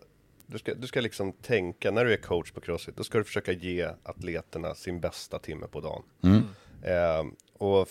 [0.51, 3.25] du, ska, du ska liksom tänka, när du är coach på crossfit, då ska du
[3.25, 6.03] försöka ge atleterna sin bästa timme på dagen.
[6.23, 6.43] Mm.
[6.85, 7.89] Ehm, och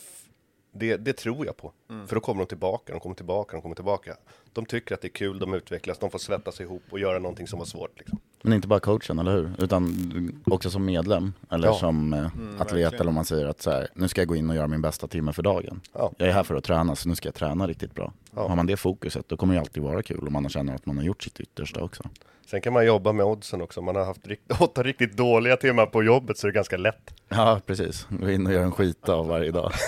[0.72, 1.74] det, det tror jag på.
[1.90, 2.08] Mm.
[2.08, 4.18] För då kommer de tillbaka, de kommer tillbaka, de kommer tillbaka.
[4.60, 7.48] De tycker att det är kul, de utvecklas, de får svettas ihop och göra någonting
[7.48, 8.00] som var svårt.
[8.00, 8.20] Liksom.
[8.42, 9.52] Men inte bara coachen, eller hur?
[9.58, 11.74] Utan också som medlem, eller Ja.
[11.74, 12.94] som eh, Mm, atlet, verkligen.
[12.94, 14.82] eller om man säger att så här, nu ska jag gå in och göra min
[14.82, 15.82] bästa timme för dagen.
[15.94, 16.12] Ja.
[16.18, 18.14] Jag är här för att träna, så nu ska jag träna riktigt bra.
[18.36, 18.48] Ja.
[18.48, 20.98] Har man det fokuset, då kommer det alltid vara kul om man känner att man
[20.98, 22.04] har gjort sitt yttersta också.
[22.46, 23.80] Sen kan man jobba med oddsen också.
[23.80, 26.78] Om man har haft rikt, åtta riktigt dåliga timmar på jobbet så är det ganska
[26.78, 27.14] lätt.
[27.30, 28.08] Ja, precis.
[28.10, 29.72] Gå in och göra en skit av varje dag.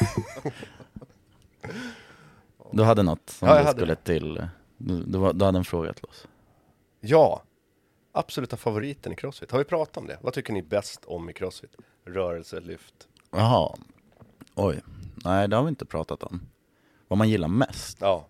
[2.73, 4.47] Du hade något som Ja, du hade skulle till.
[4.83, 6.27] Du, du, var, du hade en fråga till oss.
[6.99, 7.43] Ja,
[8.11, 9.51] absoluta favoriten i crossfit.
[9.51, 10.17] Har vi pratat om det?
[10.21, 11.75] Vad tycker ni bäst om i crossfit?
[12.05, 13.07] Rörelse, lyft?
[13.31, 13.75] Jaha.
[14.55, 14.81] Oj.
[15.25, 16.41] Nej, det har vi inte pratat om.
[17.07, 17.97] Vad man gillar mest.
[18.01, 18.27] Ja.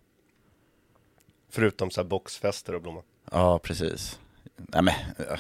[1.49, 3.04] Förutom så här boxfester och blommor.
[3.32, 4.20] Ja, precis.
[4.58, 5.39] Nej, men, eh,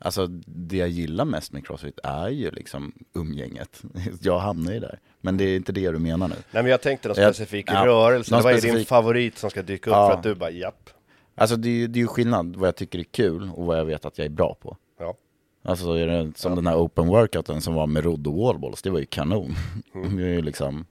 [0.00, 3.82] alltså det jag gillar mest med Crossfit är ju liksom umgänget.
[4.22, 4.98] Jag hamnar ju där.
[5.20, 6.34] Men det är inte det du menar nu.
[6.50, 8.34] Nej men jag tänkte någon Jag- specifik ja, rörelse.
[8.34, 10.08] någon Vad är din specifik- favorit som ska dyka upp Ja.
[10.10, 10.90] för att du bara japp?
[11.34, 13.78] Alltså det är, ju- det är ju skillnad vad jag tycker är kul och vad
[13.78, 14.76] jag vet att jag är bra på.
[14.98, 15.14] Ja.
[15.62, 18.82] Alltså så är det som den här open workouten som var med rodd och wallballs,
[18.82, 19.54] det var ju kanon.
[19.94, 20.16] Mm.
[20.16, 20.86] Det är ju liksom,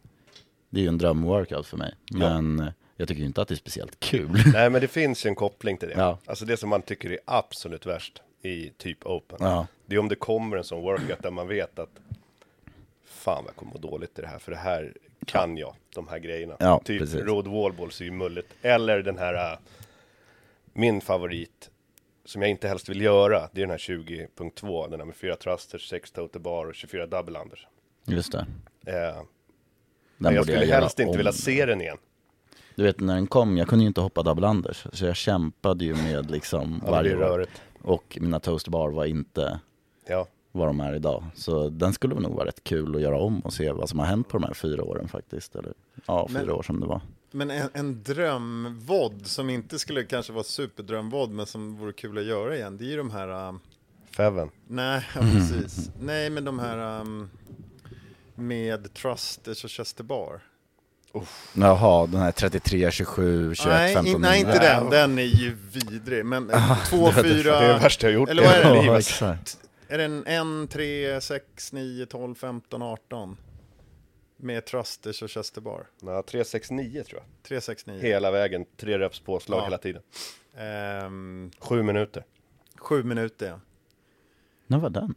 [0.70, 1.94] det är ju en drömworkout för mig.
[2.12, 4.42] Men eh, jag tycker ju inte att det är speciellt kul.
[4.54, 5.94] Nej men det finns ju en koppling till det.
[5.98, 6.20] Ja.
[6.26, 9.38] Alltså det som man tycker är absolut värst i typ open.
[9.42, 9.68] Ja.
[9.86, 12.00] Det är om det kommer en sån workout där man vet att
[13.06, 14.40] fan vad jag kommer må dåligt i det här.
[14.40, 14.94] För det här
[15.26, 16.56] kan jag, de här grejerna.
[16.60, 17.22] Ja, typ precis.
[17.22, 18.54] road wallballs är ju mulligt.
[18.62, 19.60] Eller den här, äh,
[20.74, 21.70] min favorit
[22.26, 25.36] som jag inte helst vill göra, det är den här 20.2, den här med fyra
[25.36, 27.60] thrusters, 6 total bar och 24 double unders.
[28.06, 28.46] Just det.
[28.86, 29.22] Eh,
[30.18, 31.18] jag skulle helst inte om.
[31.18, 31.98] vilja se den igen.
[32.80, 34.86] Du vet när den kom, jag kunde ju inte hoppa double unders.
[34.94, 37.62] Så jag kämpade ju med liksom Ja, varje rörigt.
[37.82, 39.60] Och mina toastbar var inte
[40.08, 40.28] Ja.
[40.52, 41.24] vad de är idag.
[41.36, 44.06] Så den skulle nog vara rätt kul att göra om och se vad som har
[44.06, 45.56] hänt på de här fyra åren faktiskt.
[45.56, 45.74] Eller
[46.06, 47.02] ja, fyra Men- år som det var.
[47.32, 52.24] Men en, en drömvod som inte skulle kanske vara superdrömvod men som vore kul att
[52.26, 53.48] göra igen, det är ju de här...
[53.50, 53.60] Um,
[54.12, 54.50] Feven.
[54.68, 55.92] nej, ja, precis.
[56.02, 57.30] Nej, men de här um,
[58.36, 60.42] med Trusters och Chester Bar.
[61.54, 64.16] Jaha, den här 33, 27, 21, nej, 15.
[64.16, 64.90] in, nej, inte den.
[64.90, 66.26] Den är ju vidrig.
[66.26, 68.86] Men eh, två, det är det värsta jag gjort Eller vad är det?
[68.86, 69.58] Ja, exakt.
[69.88, 73.38] Är det en 1, 3, 6, 9, 12, 15, 18?
[74.38, 75.88] Med Trusters och Chester Bar.
[76.02, 77.44] Ja, 369 tror jag.
[77.48, 78.00] 3, 6, 9.
[78.02, 79.64] Hela vägen, tre reps påslag Ja.
[79.64, 80.02] hela tiden.
[80.58, 82.24] Ehm, Sju minuter.
[82.78, 83.60] sju minuter, ja.
[84.68, 85.14] När var den?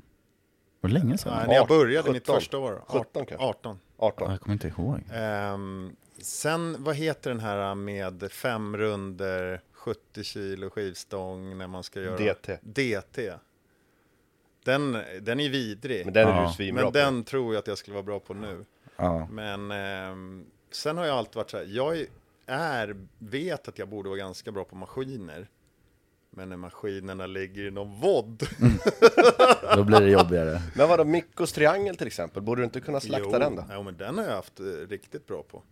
[0.80, 1.32] Var det länge sedan?
[1.38, 2.34] Nej, när jag började mitt 17.
[2.34, 2.82] första år.
[2.86, 3.26] 17 18.
[3.26, 3.47] kanske.
[3.47, 3.78] 18.
[4.03, 4.31] 18.
[4.31, 5.01] Jag kommer inte ihåg.
[5.13, 12.01] Ehm, sen, vad heter den här med fem runder 70 kilo skivstång när man ska
[12.01, 12.17] göra...
[12.17, 12.59] DT.
[12.63, 13.33] DT.
[14.65, 16.05] Den, den är vidrig.
[16.05, 16.47] Men den är Ja.
[16.49, 16.99] du svinbra Men på.
[16.99, 18.65] den tror jag att jag skulle vara bra på nu.
[18.97, 19.27] Ja.
[19.31, 22.07] Men ehm, sen har jag alltid varit så här, jag
[22.47, 25.49] är, vet att jag borde vara ganska bra på maskiner.
[26.37, 28.43] Men när maskinerna ligger i någon vodd.
[29.76, 30.62] Då blir det jobbigare.
[30.74, 32.43] Men vadå, Mikkos triangel till exempel?
[32.43, 33.64] Borde du inte kunna slakta jo, den då?
[33.72, 35.62] Jo, men den har jag haft eh, riktigt bra på.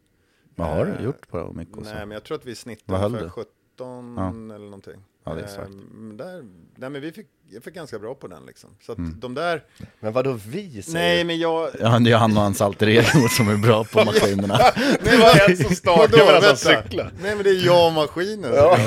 [0.54, 1.80] Vad har Eh, du gjort på Mikko?
[1.80, 3.30] Nej, men jag tror att vi snittade ungefär du?
[3.30, 3.46] 17
[4.16, 4.28] Ja.
[4.54, 5.04] eller någonting.
[5.24, 5.68] Ja, det är svagt.
[5.70, 6.42] Ehm, där,
[6.76, 8.70] nej, men vi fick, jag fick ganska bra på den liksom.
[8.82, 9.20] Så att Mm.
[9.20, 9.64] de där,
[10.00, 10.98] Men vadå vi säger?
[10.98, 14.04] nej men jag, Ja, det är han och hans alter ego som är bra på
[14.04, 14.58] maskinerna.
[15.02, 17.10] Det var en som Vadå, medan han cyklade.
[17.22, 18.52] nej men det är jag och maskinen.
[18.54, 18.78] Ja.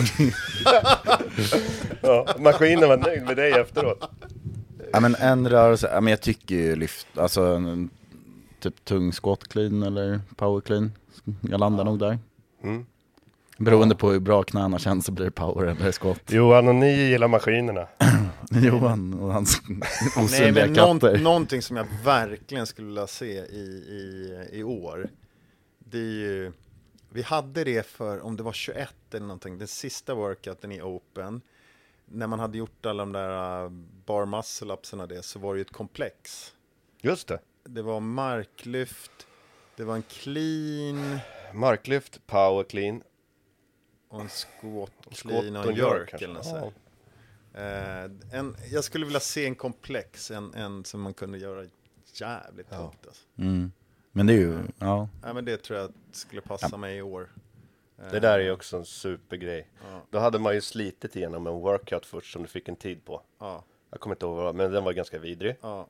[2.02, 4.10] Ja, maskinen var nöjd med dig efteråt.
[4.94, 7.90] Ja men en rörelse, ja, men jag tycker ju lyft, alltså en,
[8.60, 10.92] typ tung squat clean eller power clean.
[11.42, 12.20] Jag landar nog där.
[12.64, 12.86] Mm.
[13.58, 16.22] Beroende på hur bra knäna känns så blir det power eller squat.
[16.32, 17.88] Johan och ni gillar maskinerna.
[18.52, 21.12] Johan och hans Nej, osynliga men katter.
[21.12, 25.08] någon, någonting som jag verkligen skulle vilja se i, i, i år,
[25.80, 26.52] det är ju,
[27.14, 31.42] vi hade det för, om det var 21 eller någonting, den sista workouten i Open,
[32.06, 33.70] när man hade gjort alla de där uh,
[34.06, 36.54] bar muscle och det, så var det ju ett komplex.
[37.02, 37.40] Just det.
[37.64, 39.28] Det var marklyft,
[39.76, 41.20] det var en clean
[41.54, 43.04] Marklyft, power clean,
[44.10, 46.76] och en squat squat clean och en jerk eller något sånt.
[47.54, 51.66] Eh, en, jag skulle vilja se en komplex, en, en som man kunde göra
[52.14, 52.78] jävligt Ja.
[52.78, 53.08] tungt.
[53.08, 53.24] Alltså.
[53.38, 53.72] Mm.
[54.16, 55.08] Men det är ju, ja.
[55.24, 57.30] Ja, men det tror jag skulle passa mig i år.
[58.12, 59.68] Det där är ju också en supergrej.
[59.92, 60.02] Ja.
[60.10, 63.22] Då hade man ju slitit igenom en workout först som du fick en tid på.
[63.40, 65.56] Ja, Jag kommer inte ihåg vad, men den var ganska vidrig.
[65.62, 65.88] ja.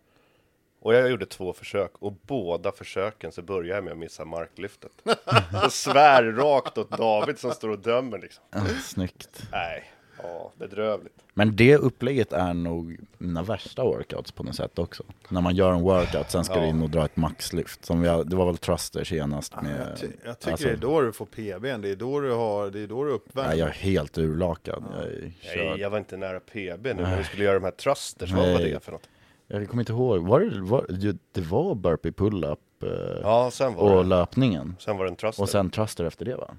[0.79, 4.91] Och jag gjorde två försök och båda försöken så började jag med att missa marklyftet.
[5.65, 8.43] och svär rakt åt David som står och dömer liksom.
[8.49, 9.43] ja, snyggt.
[9.51, 9.92] Nej,
[10.23, 11.23] ja, bedrövligt.
[11.33, 15.03] Men det upplägget är nog mina värsta workouts på något sätt också.
[15.29, 16.61] När man gör en workout, sen ska Ja.
[16.61, 17.85] du in och dra ett maxlyft.
[17.85, 19.87] Som vi har, det var väl Thruster senast med...
[19.89, 22.31] Jag, ty jag tycker alltså- det är då du får PBn, det är då du
[22.31, 23.49] har, det är då du är uppvärmd.
[23.49, 24.83] Nej, jag är helt urlakad.
[24.95, 27.71] Jag är Nej, jag var inte nära PB nu när vi skulle göra de här
[27.71, 28.31] trusters.
[28.31, 29.09] Vad var det för något?
[29.47, 30.85] Jag kommer inte ihåg, var det, var,
[31.31, 32.89] det var burpee pull-up eh,
[33.21, 34.75] Ja, och det, löpningen.
[34.79, 35.43] sen var det en truster.
[35.43, 36.55] Och sen thruster efter det va?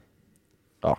[0.81, 0.99] Ja.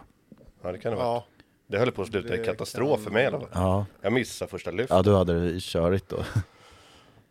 [0.61, 1.24] Ja, det kan det vara.
[1.68, 3.49] Det höll på att sluta i katastrof för mig i alla fall.
[3.53, 4.89] Ja, Jag missade första lyftet.
[4.89, 6.18] ja du hade det körigt då.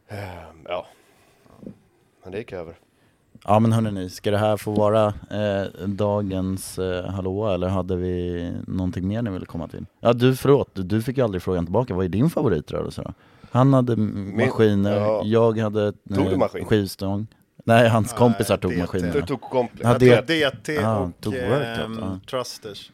[0.08, 0.86] Ehm, Ja.
[2.22, 2.74] Men det gick över.
[3.44, 8.52] Ja men hörni, ska det här få vara eh, dagens eh, hallå eller hade vi
[8.66, 9.86] någonting mer ni ville komma till?
[10.00, 13.12] Ja du, förlåt, du, fick ju aldrig frågan tillbaka, vad är din favoritrörelse då?
[13.50, 15.22] Han hade Min- maskiner, ja.
[15.24, 16.64] jag hade Tog du maskin?
[16.64, 17.26] skivstång.
[17.64, 18.80] Nej, hans Nej, kompisar tog DT.
[18.80, 19.12] maskinerna.
[19.12, 20.02] Du tog komplet.
[20.02, 22.18] Ja, DT Ah, och ehm, ja.
[22.30, 22.90] Trusters.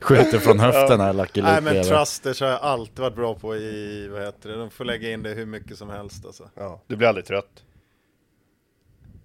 [0.00, 1.92] Skjuter från höften här Lucky Nej Luke men bredvid.
[1.92, 5.22] Trusters har jag alltid varit bra på i, vad heter det, de får lägga in
[5.22, 6.50] det hur mycket som helst alltså.
[6.54, 7.64] Ja, du blir aldrig trött.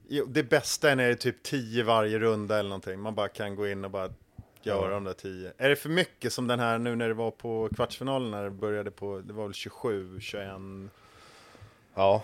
[0.10, 3.00] Jo, det bästa är när det är typ 10 varje runda eller någonting.
[3.00, 4.10] Man bara kan gå in och bara
[4.64, 4.90] göra Ja.
[4.90, 5.54] de där 10.
[5.58, 8.50] Är det för mycket som den här nu när det var på kvartsfinalen när det
[8.52, 10.48] började på, det var väl 27, 21.
[11.96, 12.24] Ja,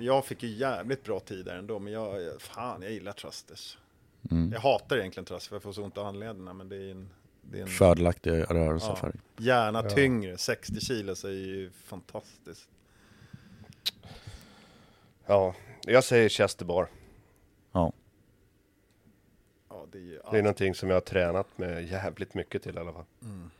[0.00, 3.78] Jag fick ju jävligt bra tid där ändå, men jag, jag- fan jag gillar Trusters.
[4.30, 4.52] Mm.
[4.52, 7.10] Jag hatar egentligen för jag får så ont i handlederna, men det är en,
[7.42, 8.96] det är en Fördelaktig rörelse Ja.
[8.96, 12.68] för gärna tyngre, 60 kilo så är ju fantastiskt.
[15.26, 15.54] ja.
[15.86, 16.88] Jag säger Chester bar.
[17.72, 17.92] Ja.
[19.68, 22.76] Ja, det är ju Det är någonting som jag har tränat med jävligt mycket till
[22.76, 23.04] i alla fall.
[23.22, 23.50] Mm.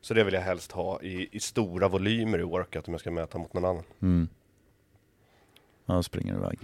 [0.00, 3.10] Så det vill jag helst ha i, i stora volymer i workout om jag ska
[3.10, 3.84] mäta mot någon annan.
[4.00, 4.28] Mm.
[5.86, 6.58] Ja, springer iväg.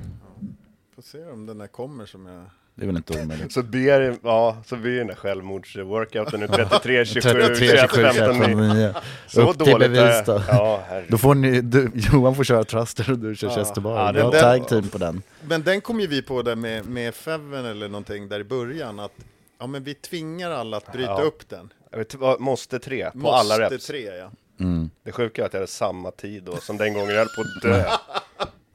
[0.94, 2.44] Får se om den där kommer som jag...
[2.82, 3.52] Det är väl inte omöjligt.
[3.52, 8.38] Så ber, ja, så blir den där självmordsworkouten nu 33, 27, 33, 21, 27, 15,
[8.38, 8.46] 9.
[8.46, 8.94] 29.
[9.26, 10.42] Så Upp till dåligt bevis är då.
[10.48, 11.10] Ja, herregud.
[11.10, 13.54] Då får ni, du, Johan får köra Truster och du kör Ja.
[13.54, 13.98] Chester Bar.
[14.06, 15.22] Ja, det- Bra den- tag team på den.
[15.42, 19.00] Men den kom ju vi på där med, med Feven eller någonting där i början
[19.00, 19.12] att
[19.60, 21.22] ja men vi tvingar alla att bryta Ja.
[21.22, 21.72] upp den.
[21.96, 23.86] Vet, måste tre på Måste alla reps.
[23.86, 24.30] tre ja.
[24.60, 27.26] Mm, Det sjuka är att jag hade samma tid då som den gången jag höll
[27.28, 27.84] på att dö.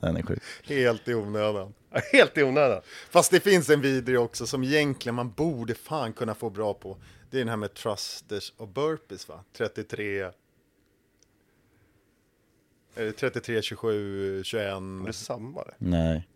[0.02, 0.40] den är sjuk.
[0.68, 1.74] Helt i onödan.
[2.12, 2.82] Helt i onödan.
[3.10, 6.98] Fast det finns en video också som egentligen man borde fan kunna få bra på.
[7.30, 9.44] Det är den här med thrusters och burpees va?
[9.54, 10.32] 33...
[12.96, 14.64] Är det 33, 27, 21?
[15.04, 15.74] Det är samma det.
[15.78, 16.28] Nej.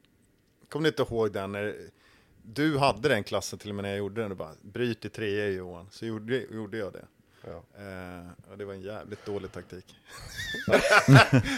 [0.69, 1.75] Kommer ni inte ihåg den när
[2.43, 4.29] du hade den klassen till och med när jag gjorde den?
[4.29, 5.87] Du bara, bryt i tre Johan.
[5.91, 7.05] Så gjorde, gjorde jag det.
[7.45, 7.63] Ja.
[7.77, 9.95] Eh, och det var en jävligt dålig taktik.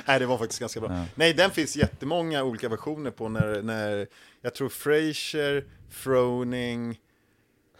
[0.08, 0.92] Nej, det var faktiskt ganska bra.
[0.94, 1.06] Ja.
[1.16, 4.08] Nej, den finns jättemånga olika versioner på när, när
[4.42, 7.00] jag tror Fraser, Froning,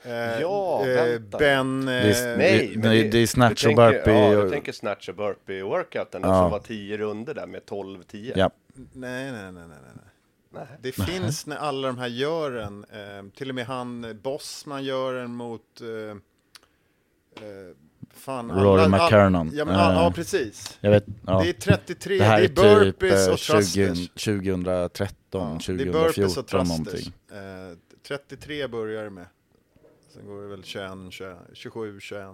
[0.04, 1.20] eh, Ja, eh.
[1.20, 1.86] Ben...
[1.86, 4.72] Det är- eh, Nej, Det- det- det är snatch och burpee Ja, och- du tänker
[4.72, 6.42] snatch och burpee workouten, den Ja.
[6.44, 8.34] som var 10 runder där med 12-10.
[8.36, 8.52] Ja.
[8.94, 9.78] Nej, nej, nej, nej, nej.
[9.96, 10.06] nej.
[10.50, 10.68] Nej.
[10.82, 14.84] Det finns när alla de här gör en, eh, till och med han eh, Bossman
[14.84, 15.82] gör en mot...
[15.82, 16.18] Eh,
[17.48, 17.76] eh,
[18.14, 19.52] fan, Rory McKernan.
[19.54, 20.78] Ja, men, ja, Eh, ja, precis.
[20.82, 21.42] Jag vet, ja.
[21.44, 24.10] Det är 33, Det här det är är typ burpees eh, och 20, thrusters.
[24.10, 27.14] 2013, Ja, det är burpees och 2014 någonting.
[27.32, 29.26] Eh, 33 börjar det med.
[30.14, 32.26] Sen går det väl 21, 21 27, 21.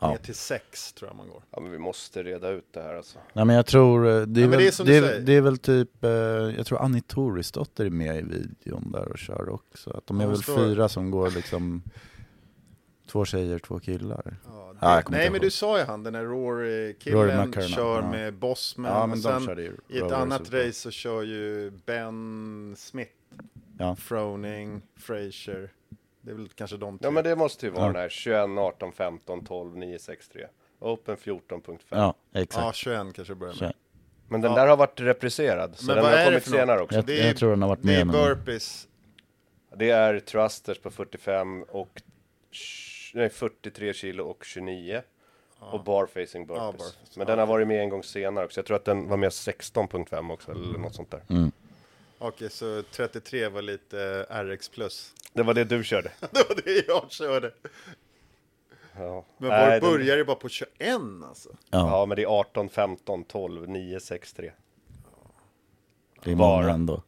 [0.00, 0.10] Ja.
[0.10, 1.42] Ner till 6 tror jag man går.
[1.50, 3.18] Ja, men vi måste reda ut det här alltså.
[3.32, 5.40] Nej men jag tror, eh, det är, men väl, det är det är, det är
[5.40, 9.90] väl typ, eh, jag tror Annie Torisdotter är med i videon där och kör också.
[9.90, 11.82] Att de är Ja, väl står- fyra som går liksom,
[13.06, 14.36] två tjejer, två killar.
[14.46, 18.00] Ja, Ja, det, kommer nej men du sa ju han, den där Rory Rory-killen kör
[18.02, 18.10] ja.
[18.10, 18.92] med Bossman.
[18.92, 23.12] Ja, men sen körde ju I ett annat race så kör ju Ben Smith,
[23.78, 23.96] Ja.
[23.96, 25.70] Froning, Fraser.
[26.20, 27.06] Det är väl kanske de tre.
[27.06, 27.86] Ja, men det måste ju vara Ja.
[27.92, 30.46] den här 21, 18, 15, 12, 9, 6, 3.
[30.80, 31.78] Open 14.5.
[31.88, 32.76] Ja, Ja, exakt.
[32.76, 33.70] 21 kanske börjar med.
[33.70, 33.72] Så,
[34.28, 34.58] Men den Ja.
[34.58, 36.96] där har varit repriserad, så Men den har kommit senare också.
[36.96, 38.14] jag, Det är- jag tror den har varit Det är med.
[38.14, 38.88] burpees.
[39.76, 42.02] Det är thrusters på 45 och
[43.14, 45.02] nej, 43 kilo och 29.
[45.58, 46.62] Och barfacing burpees.
[46.64, 47.18] Ja, barface.
[47.18, 48.58] Men den har varit med en gång senare också.
[48.60, 51.22] Jag tror att den var med 16.5 också, eller något sånt där.
[51.30, 51.52] Mm.
[52.18, 55.14] Okej, så 33 var lite RX plus.
[55.32, 56.12] Det var det du körde.
[56.20, 57.52] det var det jag körde.
[58.96, 59.24] Ja.
[59.38, 60.70] Men vår börjar ju bara på 21
[61.28, 61.48] alltså.
[61.70, 64.52] Ja, Ja, men det är 18, 15, 12, 9, 6, 3.
[66.24, 66.70] det är bara.
[66.70, 67.02] ändå.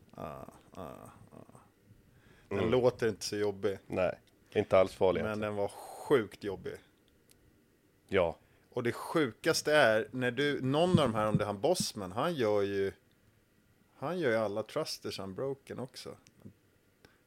[2.49, 2.71] Den Mm.
[2.71, 3.79] låter inte så jobbig.
[3.87, 4.19] Nej,
[4.55, 5.55] inte alls farlig Men egentligen.
[5.55, 5.71] den var
[6.09, 6.75] sjukt jobbig.
[8.09, 8.39] Ja.
[8.71, 12.13] Och det sjukaste är, när du, någon av de här, om det är han Bossman,
[12.13, 12.93] han gör ju,
[13.95, 16.17] han gör ju alla trusters unbroken också.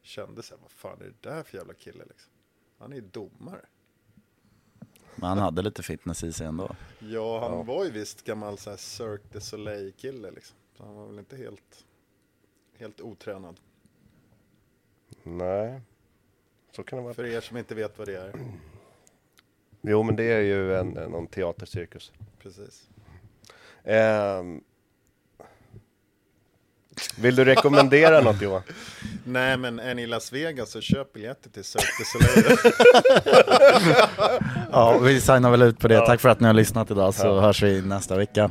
[0.02, 2.32] Kände så här, vad fan är det där för jävla kille liksom?
[2.78, 3.66] Han är ju domare.
[5.16, 6.76] Men han hade lite fitness i sig ändå.
[6.98, 10.56] Ja, han var ju visst gammal så här Cirque du Soleil-kille liksom.
[10.76, 11.86] Så han var väl inte helt,
[12.78, 13.60] helt otränad.
[15.22, 15.80] Nej.
[16.76, 17.14] Så kan det vara.
[17.14, 18.32] För er som inte vet vad det är.
[19.82, 22.12] Jo, men det är ju en, någon teatercirkus.
[22.42, 22.82] Precis.
[23.84, 24.60] Ehm.
[27.16, 28.62] Vill du rekommendera något Johan?
[29.24, 32.58] Nej, men är ni i Las Vegas så köp biljetter till Cirque du Soleil.
[34.72, 36.06] Ja, vi signar väl ut på det.
[36.06, 38.50] Tack för att ni har lyssnat idag så hörs vi nästa vecka.